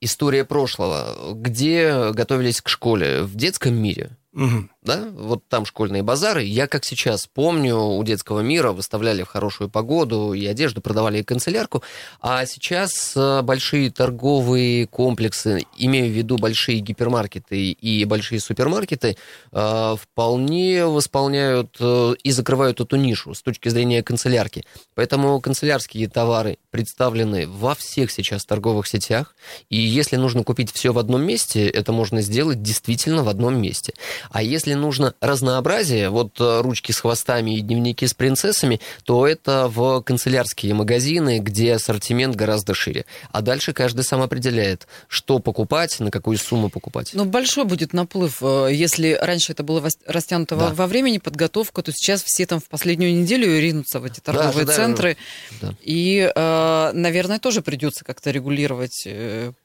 история 0.01 0.45
прошлого. 0.45 1.33
Где 1.33 2.11
готовились 2.11 2.61
к 2.61 2.69
школе? 2.69 3.23
В 3.23 3.35
детском 3.35 3.75
мире. 3.75 4.17
Мгм. 4.31 4.71
Да, 4.85 5.03
вот 5.15 5.47
там 5.49 5.65
школьные 5.65 6.03
базары. 6.03 6.43
Я, 6.43 6.67
как 6.67 6.85
сейчас 6.85 7.25
помню, 7.25 7.75
у 7.75 8.03
детского 8.03 8.41
мира 8.41 8.71
выставляли 8.71 9.23
в 9.23 9.27
хорошую 9.27 9.67
погоду 9.67 10.33
и 10.33 10.45
одежду, 10.45 10.79
продавали 10.79 11.21
и 11.21 11.23
канцелярку. 11.23 11.81
А 12.21 12.45
сейчас 12.45 13.13
э, 13.15 13.41
большие 13.41 13.89
торговые 13.89 14.85
комплексы, 14.85 15.63
имею 15.75 16.11
в 16.11 16.15
виду 16.15 16.37
большие 16.37 16.81
гипермаркеты 16.81 17.71
и 17.71 18.05
большие 18.05 18.39
супермаркеты, 18.39 19.17
э, 19.51 19.95
вполне 19.99 20.85
восполняют 20.85 21.77
э, 21.79 22.13
и 22.21 22.29
закрывают 22.29 22.79
эту 22.79 22.95
нишу 22.95 23.33
с 23.33 23.41
точки 23.41 23.69
зрения 23.69 24.03
канцелярки. 24.03 24.65
Поэтому 24.93 25.41
канцелярские 25.41 26.07
товары 26.09 26.59
представлены 26.69 27.47
во 27.47 27.73
всех 27.73 28.11
сейчас 28.11 28.45
торговых 28.45 28.85
сетях. 28.85 29.35
И 29.71 29.77
если 29.77 30.17
нужно 30.17 30.43
купить 30.43 30.71
все 30.71 30.93
в 30.93 30.99
одном 30.99 31.23
месте, 31.23 31.67
это 31.67 31.91
можно 31.91 32.21
сделать 32.21 32.61
действительно 32.61 33.23
в 33.23 33.29
одном 33.29 33.59
месте. 33.59 33.95
А 34.29 34.43
если 34.43 34.74
нужно 34.75 35.13
разнообразие, 35.21 36.09
вот 36.09 36.39
э, 36.39 36.61
ручки 36.61 36.91
с 36.91 36.99
хвостами 36.99 37.57
и 37.57 37.61
дневники 37.61 38.05
с 38.07 38.13
принцессами, 38.13 38.79
то 39.03 39.27
это 39.27 39.67
в 39.67 40.01
канцелярские 40.01 40.73
магазины, 40.73 41.39
где 41.39 41.73
ассортимент 41.73 42.35
гораздо 42.35 42.73
шире. 42.73 43.05
А 43.31 43.41
дальше 43.41 43.73
каждый 43.73 44.03
сам 44.03 44.21
определяет, 44.21 44.87
что 45.07 45.39
покупать, 45.39 45.99
на 45.99 46.11
какую 46.11 46.37
сумму 46.37 46.69
покупать. 46.69 47.11
Ну, 47.13 47.25
большой 47.25 47.65
будет 47.65 47.93
наплыв. 47.93 48.37
э, 48.41 48.69
Если 48.71 49.17
раньше 49.21 49.51
это 49.53 49.63
было 49.63 49.87
растянуто 50.05 50.55
во- 50.55 50.69
Да. 50.69 50.73
во 50.73 50.87
времени 50.87 51.17
подготовка, 51.17 51.81
то 51.81 51.91
сейчас 51.91 52.23
все 52.23 52.45
там 52.45 52.59
в 52.59 52.67
последнюю 52.69 53.13
неделю 53.15 53.59
ринутся 53.59 53.99
в 53.99 54.05
эти 54.05 54.19
торговые 54.19 54.49
ожидаю. 54.49 54.77
центры. 54.77 55.17
Да. 55.61 55.73
И, 55.81 56.31
э, 56.35 56.91
наверное, 56.93 57.39
тоже 57.39 57.61
придется 57.61 58.03
как-то 58.03 58.31
регулировать 58.31 59.07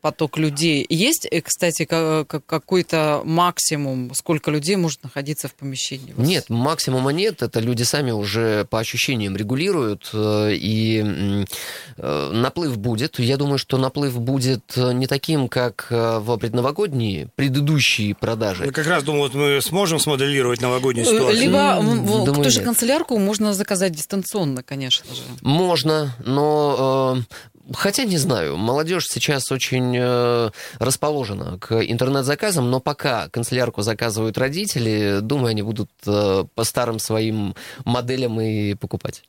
поток 0.00 0.38
людей. 0.38 0.84
Есть, 0.88 1.28
кстати, 1.44 1.84
ка- 1.84 2.24
ка- 2.26 2.40
какой-то 2.40 3.22
максимум, 3.24 4.12
сколько 4.14 4.50
людей 4.50 4.76
может 4.76 4.99
может 5.00 5.02
находиться 5.02 5.48
в 5.48 5.54
помещении? 5.54 6.14
Нет, 6.16 6.46
максимума 6.48 7.10
нет. 7.10 7.42
Это 7.42 7.60
люди 7.60 7.82
сами 7.82 8.10
уже 8.10 8.64
по 8.66 8.78
ощущениям 8.78 9.36
регулируют. 9.36 10.10
Э, 10.12 10.50
и 10.52 11.44
э, 11.96 12.30
наплыв 12.32 12.78
будет. 12.78 13.18
Я 13.18 13.36
думаю, 13.36 13.58
что 13.58 13.78
наплыв 13.78 14.18
будет 14.20 14.76
не 14.76 15.06
таким, 15.06 15.48
как 15.48 15.86
в 15.90 16.36
предновогодние 16.36 17.28
предыдущие 17.36 18.14
продажи. 18.14 18.66
Я 18.66 18.72
как 18.72 18.86
раз 18.86 19.04
думаю, 19.04 19.22
вот 19.22 19.34
мы 19.34 19.60
сможем 19.60 19.98
смоделировать 19.98 20.60
новогоднюю 20.60 21.06
ситуацию. 21.06 21.40
Либо 21.40 21.76
думаю, 21.80 22.44
ту 22.44 22.50
же 22.50 22.60
канцелярку 22.62 23.18
можно 23.18 23.54
заказать 23.54 23.92
дистанционно, 23.92 24.62
конечно 24.62 25.14
же. 25.14 25.22
Можно, 25.42 26.14
но 26.24 27.18
Хотя 27.72 28.04
не 28.04 28.18
знаю, 28.18 28.56
молодежь 28.56 29.06
сейчас 29.06 29.52
очень 29.52 29.94
э, 29.96 30.50
расположена 30.78 31.58
к 31.58 31.72
интернет-заказам, 31.72 32.70
но 32.70 32.80
пока 32.80 33.28
канцелярку 33.28 33.82
заказывают 33.82 34.38
родители, 34.38 35.18
думаю, 35.20 35.50
они 35.50 35.62
будут 35.62 35.90
э, 36.06 36.44
по 36.54 36.64
старым 36.64 36.98
своим 36.98 37.54
моделям 37.84 38.40
и 38.40 38.74
покупать. 38.74 39.22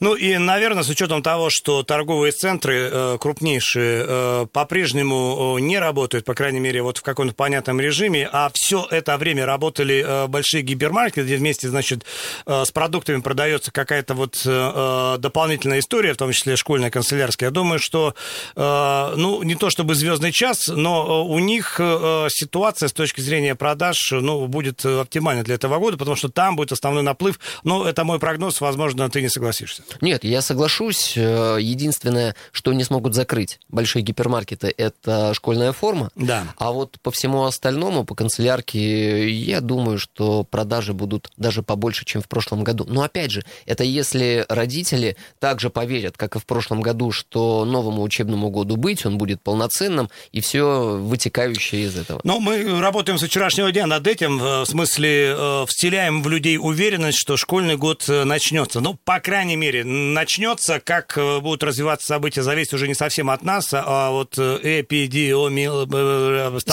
Ну 0.00 0.14
и, 0.14 0.36
наверное, 0.36 0.82
с 0.82 0.88
учетом 0.88 1.22
того, 1.22 1.48
что 1.50 1.82
торговые 1.82 2.32
центры 2.32 2.88
э, 2.90 3.18
крупнейшие 3.20 4.04
э, 4.06 4.46
по-прежнему 4.52 5.56
э, 5.56 5.60
не 5.60 5.78
работают, 5.78 6.24
по 6.24 6.34
крайней 6.34 6.60
мере, 6.60 6.82
вот 6.82 6.98
в 6.98 7.02
каком-то 7.02 7.34
понятном 7.34 7.80
режиме, 7.80 8.28
а 8.32 8.50
все 8.52 8.86
это 8.90 9.16
время 9.16 9.46
работали 9.46 10.04
э, 10.06 10.26
большие 10.26 10.62
гипермаркеты, 10.62 11.22
где 11.22 11.36
вместе, 11.36 11.68
значит, 11.68 12.04
э, 12.46 12.64
с 12.64 12.70
продуктами 12.70 13.20
продается 13.20 13.72
какая-то 13.72 14.14
вот 14.14 14.42
э, 14.44 15.16
дополнительная 15.18 15.78
история, 15.78 16.12
в 16.12 16.18
том 16.18 16.32
числе 16.32 16.56
школьная, 16.56 16.90
канцелярская. 16.90 17.48
Я 17.48 17.50
что, 17.78 18.14
э, 18.54 19.14
ну, 19.16 19.42
не 19.42 19.54
то 19.54 19.70
чтобы 19.70 19.94
звездный 19.94 20.32
час, 20.32 20.68
но 20.68 21.24
э, 21.26 21.32
у 21.32 21.38
них 21.38 21.76
э, 21.78 22.28
ситуация 22.30 22.88
с 22.88 22.92
точки 22.92 23.20
зрения 23.20 23.54
продаж, 23.54 23.96
ну, 24.12 24.46
будет 24.46 24.84
оптимальна 24.84 25.42
для 25.42 25.56
этого 25.56 25.78
года, 25.78 25.96
потому 25.96 26.16
что 26.16 26.28
там 26.28 26.56
будет 26.56 26.72
основной 26.72 27.02
наплыв. 27.02 27.38
Но 27.64 27.86
это 27.86 28.04
мой 28.04 28.18
прогноз, 28.18 28.60
возможно, 28.60 29.08
ты 29.10 29.22
не 29.22 29.28
согласишься? 29.28 29.82
Нет, 30.00 30.24
я 30.24 30.42
соглашусь. 30.42 31.16
Единственное, 31.16 32.34
что 32.52 32.72
не 32.72 32.84
смогут 32.84 33.14
закрыть 33.14 33.58
большие 33.68 34.02
гипермаркеты, 34.02 34.72
это 34.76 35.34
школьная 35.34 35.72
форма. 35.72 36.10
Да. 36.14 36.44
А 36.58 36.72
вот 36.72 36.98
по 37.02 37.10
всему 37.10 37.44
остальному, 37.44 38.04
по 38.04 38.14
канцелярке, 38.14 39.28
я 39.28 39.60
думаю, 39.60 39.98
что 39.98 40.44
продажи 40.44 40.92
будут 40.92 41.30
даже 41.36 41.62
побольше, 41.62 42.04
чем 42.04 42.22
в 42.22 42.28
прошлом 42.28 42.64
году. 42.64 42.84
Но 42.88 43.02
опять 43.02 43.30
же, 43.30 43.44
это 43.66 43.84
если 43.84 44.44
родители 44.48 45.16
также 45.38 45.70
поверят, 45.70 46.16
как 46.16 46.36
и 46.36 46.38
в 46.38 46.46
прошлом 46.46 46.80
году, 46.80 47.12
что 47.12 47.55
новому 47.64 48.02
учебному 48.02 48.50
году 48.50 48.76
быть, 48.76 49.06
он 49.06 49.18
будет 49.18 49.42
полноценным, 49.42 50.10
и 50.32 50.40
все 50.40 50.96
вытекающее 50.96 51.82
из 51.82 51.96
этого. 51.96 52.20
Но 52.24 52.40
мы 52.40 52.80
работаем 52.80 53.18
с 53.18 53.22
вчерашнего 53.22 53.72
дня 53.72 53.86
над 53.86 54.06
этим, 54.06 54.38
в 54.38 54.66
смысле, 54.66 55.34
э, 55.36 55.64
вселяем 55.68 56.22
в 56.22 56.28
людей 56.28 56.58
уверенность, 56.58 57.18
что 57.18 57.36
школьный 57.36 57.76
год 57.76 58.04
э, 58.08 58.24
начнется. 58.24 58.80
Ну, 58.80 58.94
по 59.04 59.20
крайней 59.20 59.56
мере, 59.56 59.84
начнется. 59.84 60.80
Как 60.80 61.16
э, 61.16 61.40
будут 61.40 61.62
развиваться 61.62 62.06
события, 62.06 62.42
зависит 62.42 62.74
уже 62.74 62.88
не 62.88 62.94
совсем 62.94 63.30
от 63.30 63.42
нас, 63.42 63.68
а 63.72 64.10
от 64.10 64.34
э, 64.38 64.80
эпидемиологии 64.80 65.66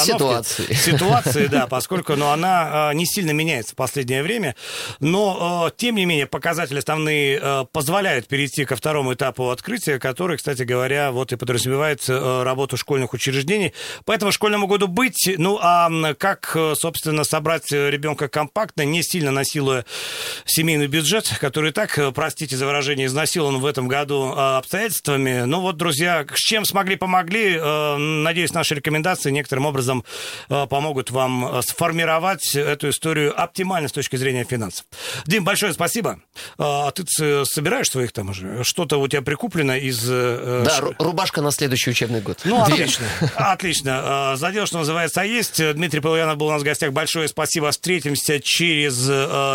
Ситуации. 0.04 0.74
Ситуации, 0.74 1.48
да, 1.48 1.68
поскольку 1.68 2.16
ну, 2.16 2.28
она 2.28 2.92
э, 2.92 2.96
не 2.96 3.06
сильно 3.06 3.32
меняется 3.32 3.74
в 3.74 3.76
последнее 3.76 4.24
время. 4.24 4.56
Но, 5.00 5.72
тем 5.78 5.96
не 5.96 6.06
менее, 6.06 6.28
показатели 6.28 6.80
основные 6.80 7.68
позволяют 7.72 8.28
перейти 8.28 8.66
ко 8.66 8.76
второму 8.76 9.14
этапу 9.14 9.50
открытия, 9.50 10.00
который, 10.00 10.38
кстати 10.38 10.64
говоря, 10.64 10.73
вот 11.12 11.32
и 11.32 11.36
подразумевает 11.36 12.08
работу 12.08 12.78
школьных 12.78 13.14
учреждений. 13.14 13.74
Поэтому 14.06 14.32
школьному 14.32 14.68
году 14.68 14.88
быть, 14.88 15.30
ну, 15.38 15.60
а 15.62 15.90
как, 16.16 16.58
собственно, 16.76 17.24
собрать 17.24 17.72
ребенка 17.72 18.28
компактно, 18.28 18.84
не 18.84 19.04
сильно 19.04 19.32
насилуя 19.32 19.86
семейный 20.46 20.88
бюджет, 20.88 21.32
который 21.40 21.72
так, 21.72 22.00
простите 22.14 22.58
за 22.58 22.66
выражение, 22.66 23.08
изнасилован 23.08 23.60
в 23.60 23.66
этом 23.66 23.88
году 23.88 24.34
обстоятельствами. 24.34 25.44
Ну 25.46 25.62
вот, 25.62 25.78
друзья, 25.78 26.26
с 26.34 26.40
чем 26.40 26.66
смогли, 26.66 26.96
помогли. 26.96 27.58
Э, 27.58 27.98
надеюсь, 27.98 28.54
наши 28.54 28.76
рекомендации 28.76 29.32
некоторым 29.32 29.66
образом 29.66 30.04
э, 30.50 30.68
помогут 30.68 31.12
вам 31.12 31.46
э, 31.46 31.62
сформировать 31.62 32.56
эту 32.56 32.90
историю 32.90 33.40
оптимально 33.40 33.88
с 33.88 33.92
точки 33.92 34.16
зрения 34.16 34.44
финансов. 34.44 34.86
Дим, 35.26 35.44
большое 35.44 35.74
спасибо. 35.74 36.20
А 36.58 36.92
ты 36.92 37.04
собираешь 37.46 37.90
своих 37.90 38.12
там 38.12 38.30
уже? 38.30 38.64
Что-то 38.64 38.98
у 38.98 39.08
тебя 39.08 39.22
прикуплено 39.22 39.76
из... 39.76 40.04
Да, 40.64 40.80
рубашка 41.00 41.42
на 41.42 41.52
следующий 41.52 41.92
учебный 41.92 42.22
год. 42.22 42.40
Ну, 42.44 42.62
отлично. 42.62 43.06
Отлично. 43.36 44.36
Задел, 44.36 44.66
что 44.66 44.80
называется, 44.80 45.22
а 45.22 45.24
есть. 45.26 45.74
Дмитрий 45.74 46.00
Полуянов 46.00 46.38
был 46.38 46.48
у 46.48 46.52
нас 46.52 46.62
в 46.62 46.66
гостях. 46.66 46.92
Большое 46.92 47.28
спасибо. 47.28 47.72
Встретимся 47.72 48.40
через 48.40 49.08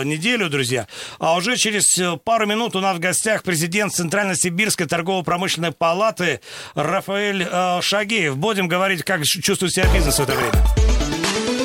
неделю, 0.04 0.48
друзья. 0.48 0.86
А 1.18 1.34
уже 1.34 1.56
через 1.56 2.00
пару 2.24 2.46
минут 2.46 2.76
у 2.76 2.80
нас 2.80 2.96
в 2.96 3.00
гостях 3.00 3.42
президент 3.42 3.92
Центрально-Сибирской 3.94 4.86
торгово-промышленной 4.86 5.72
палаты 5.72 6.40
Рафаэль 6.74 7.46
э, 7.50 7.80
Шагеев. 7.80 8.36
Будем 8.36 8.68
говорить, 8.68 9.02
как 9.02 9.24
чувствует 9.24 9.72
себя 9.72 9.86
бизнес 9.92 10.18
в 10.18 10.22
это 10.22 10.34
время. 10.34 10.52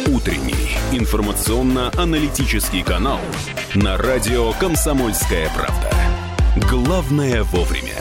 Утренний 0.08 0.78
информационно-аналитический 0.92 2.84
канал 2.84 3.20
на 3.74 3.98
радио 3.98 4.54
«Комсомольская 4.54 5.50
правда». 5.56 5.92
Главное 6.70 7.44
вовремя. 7.44 7.93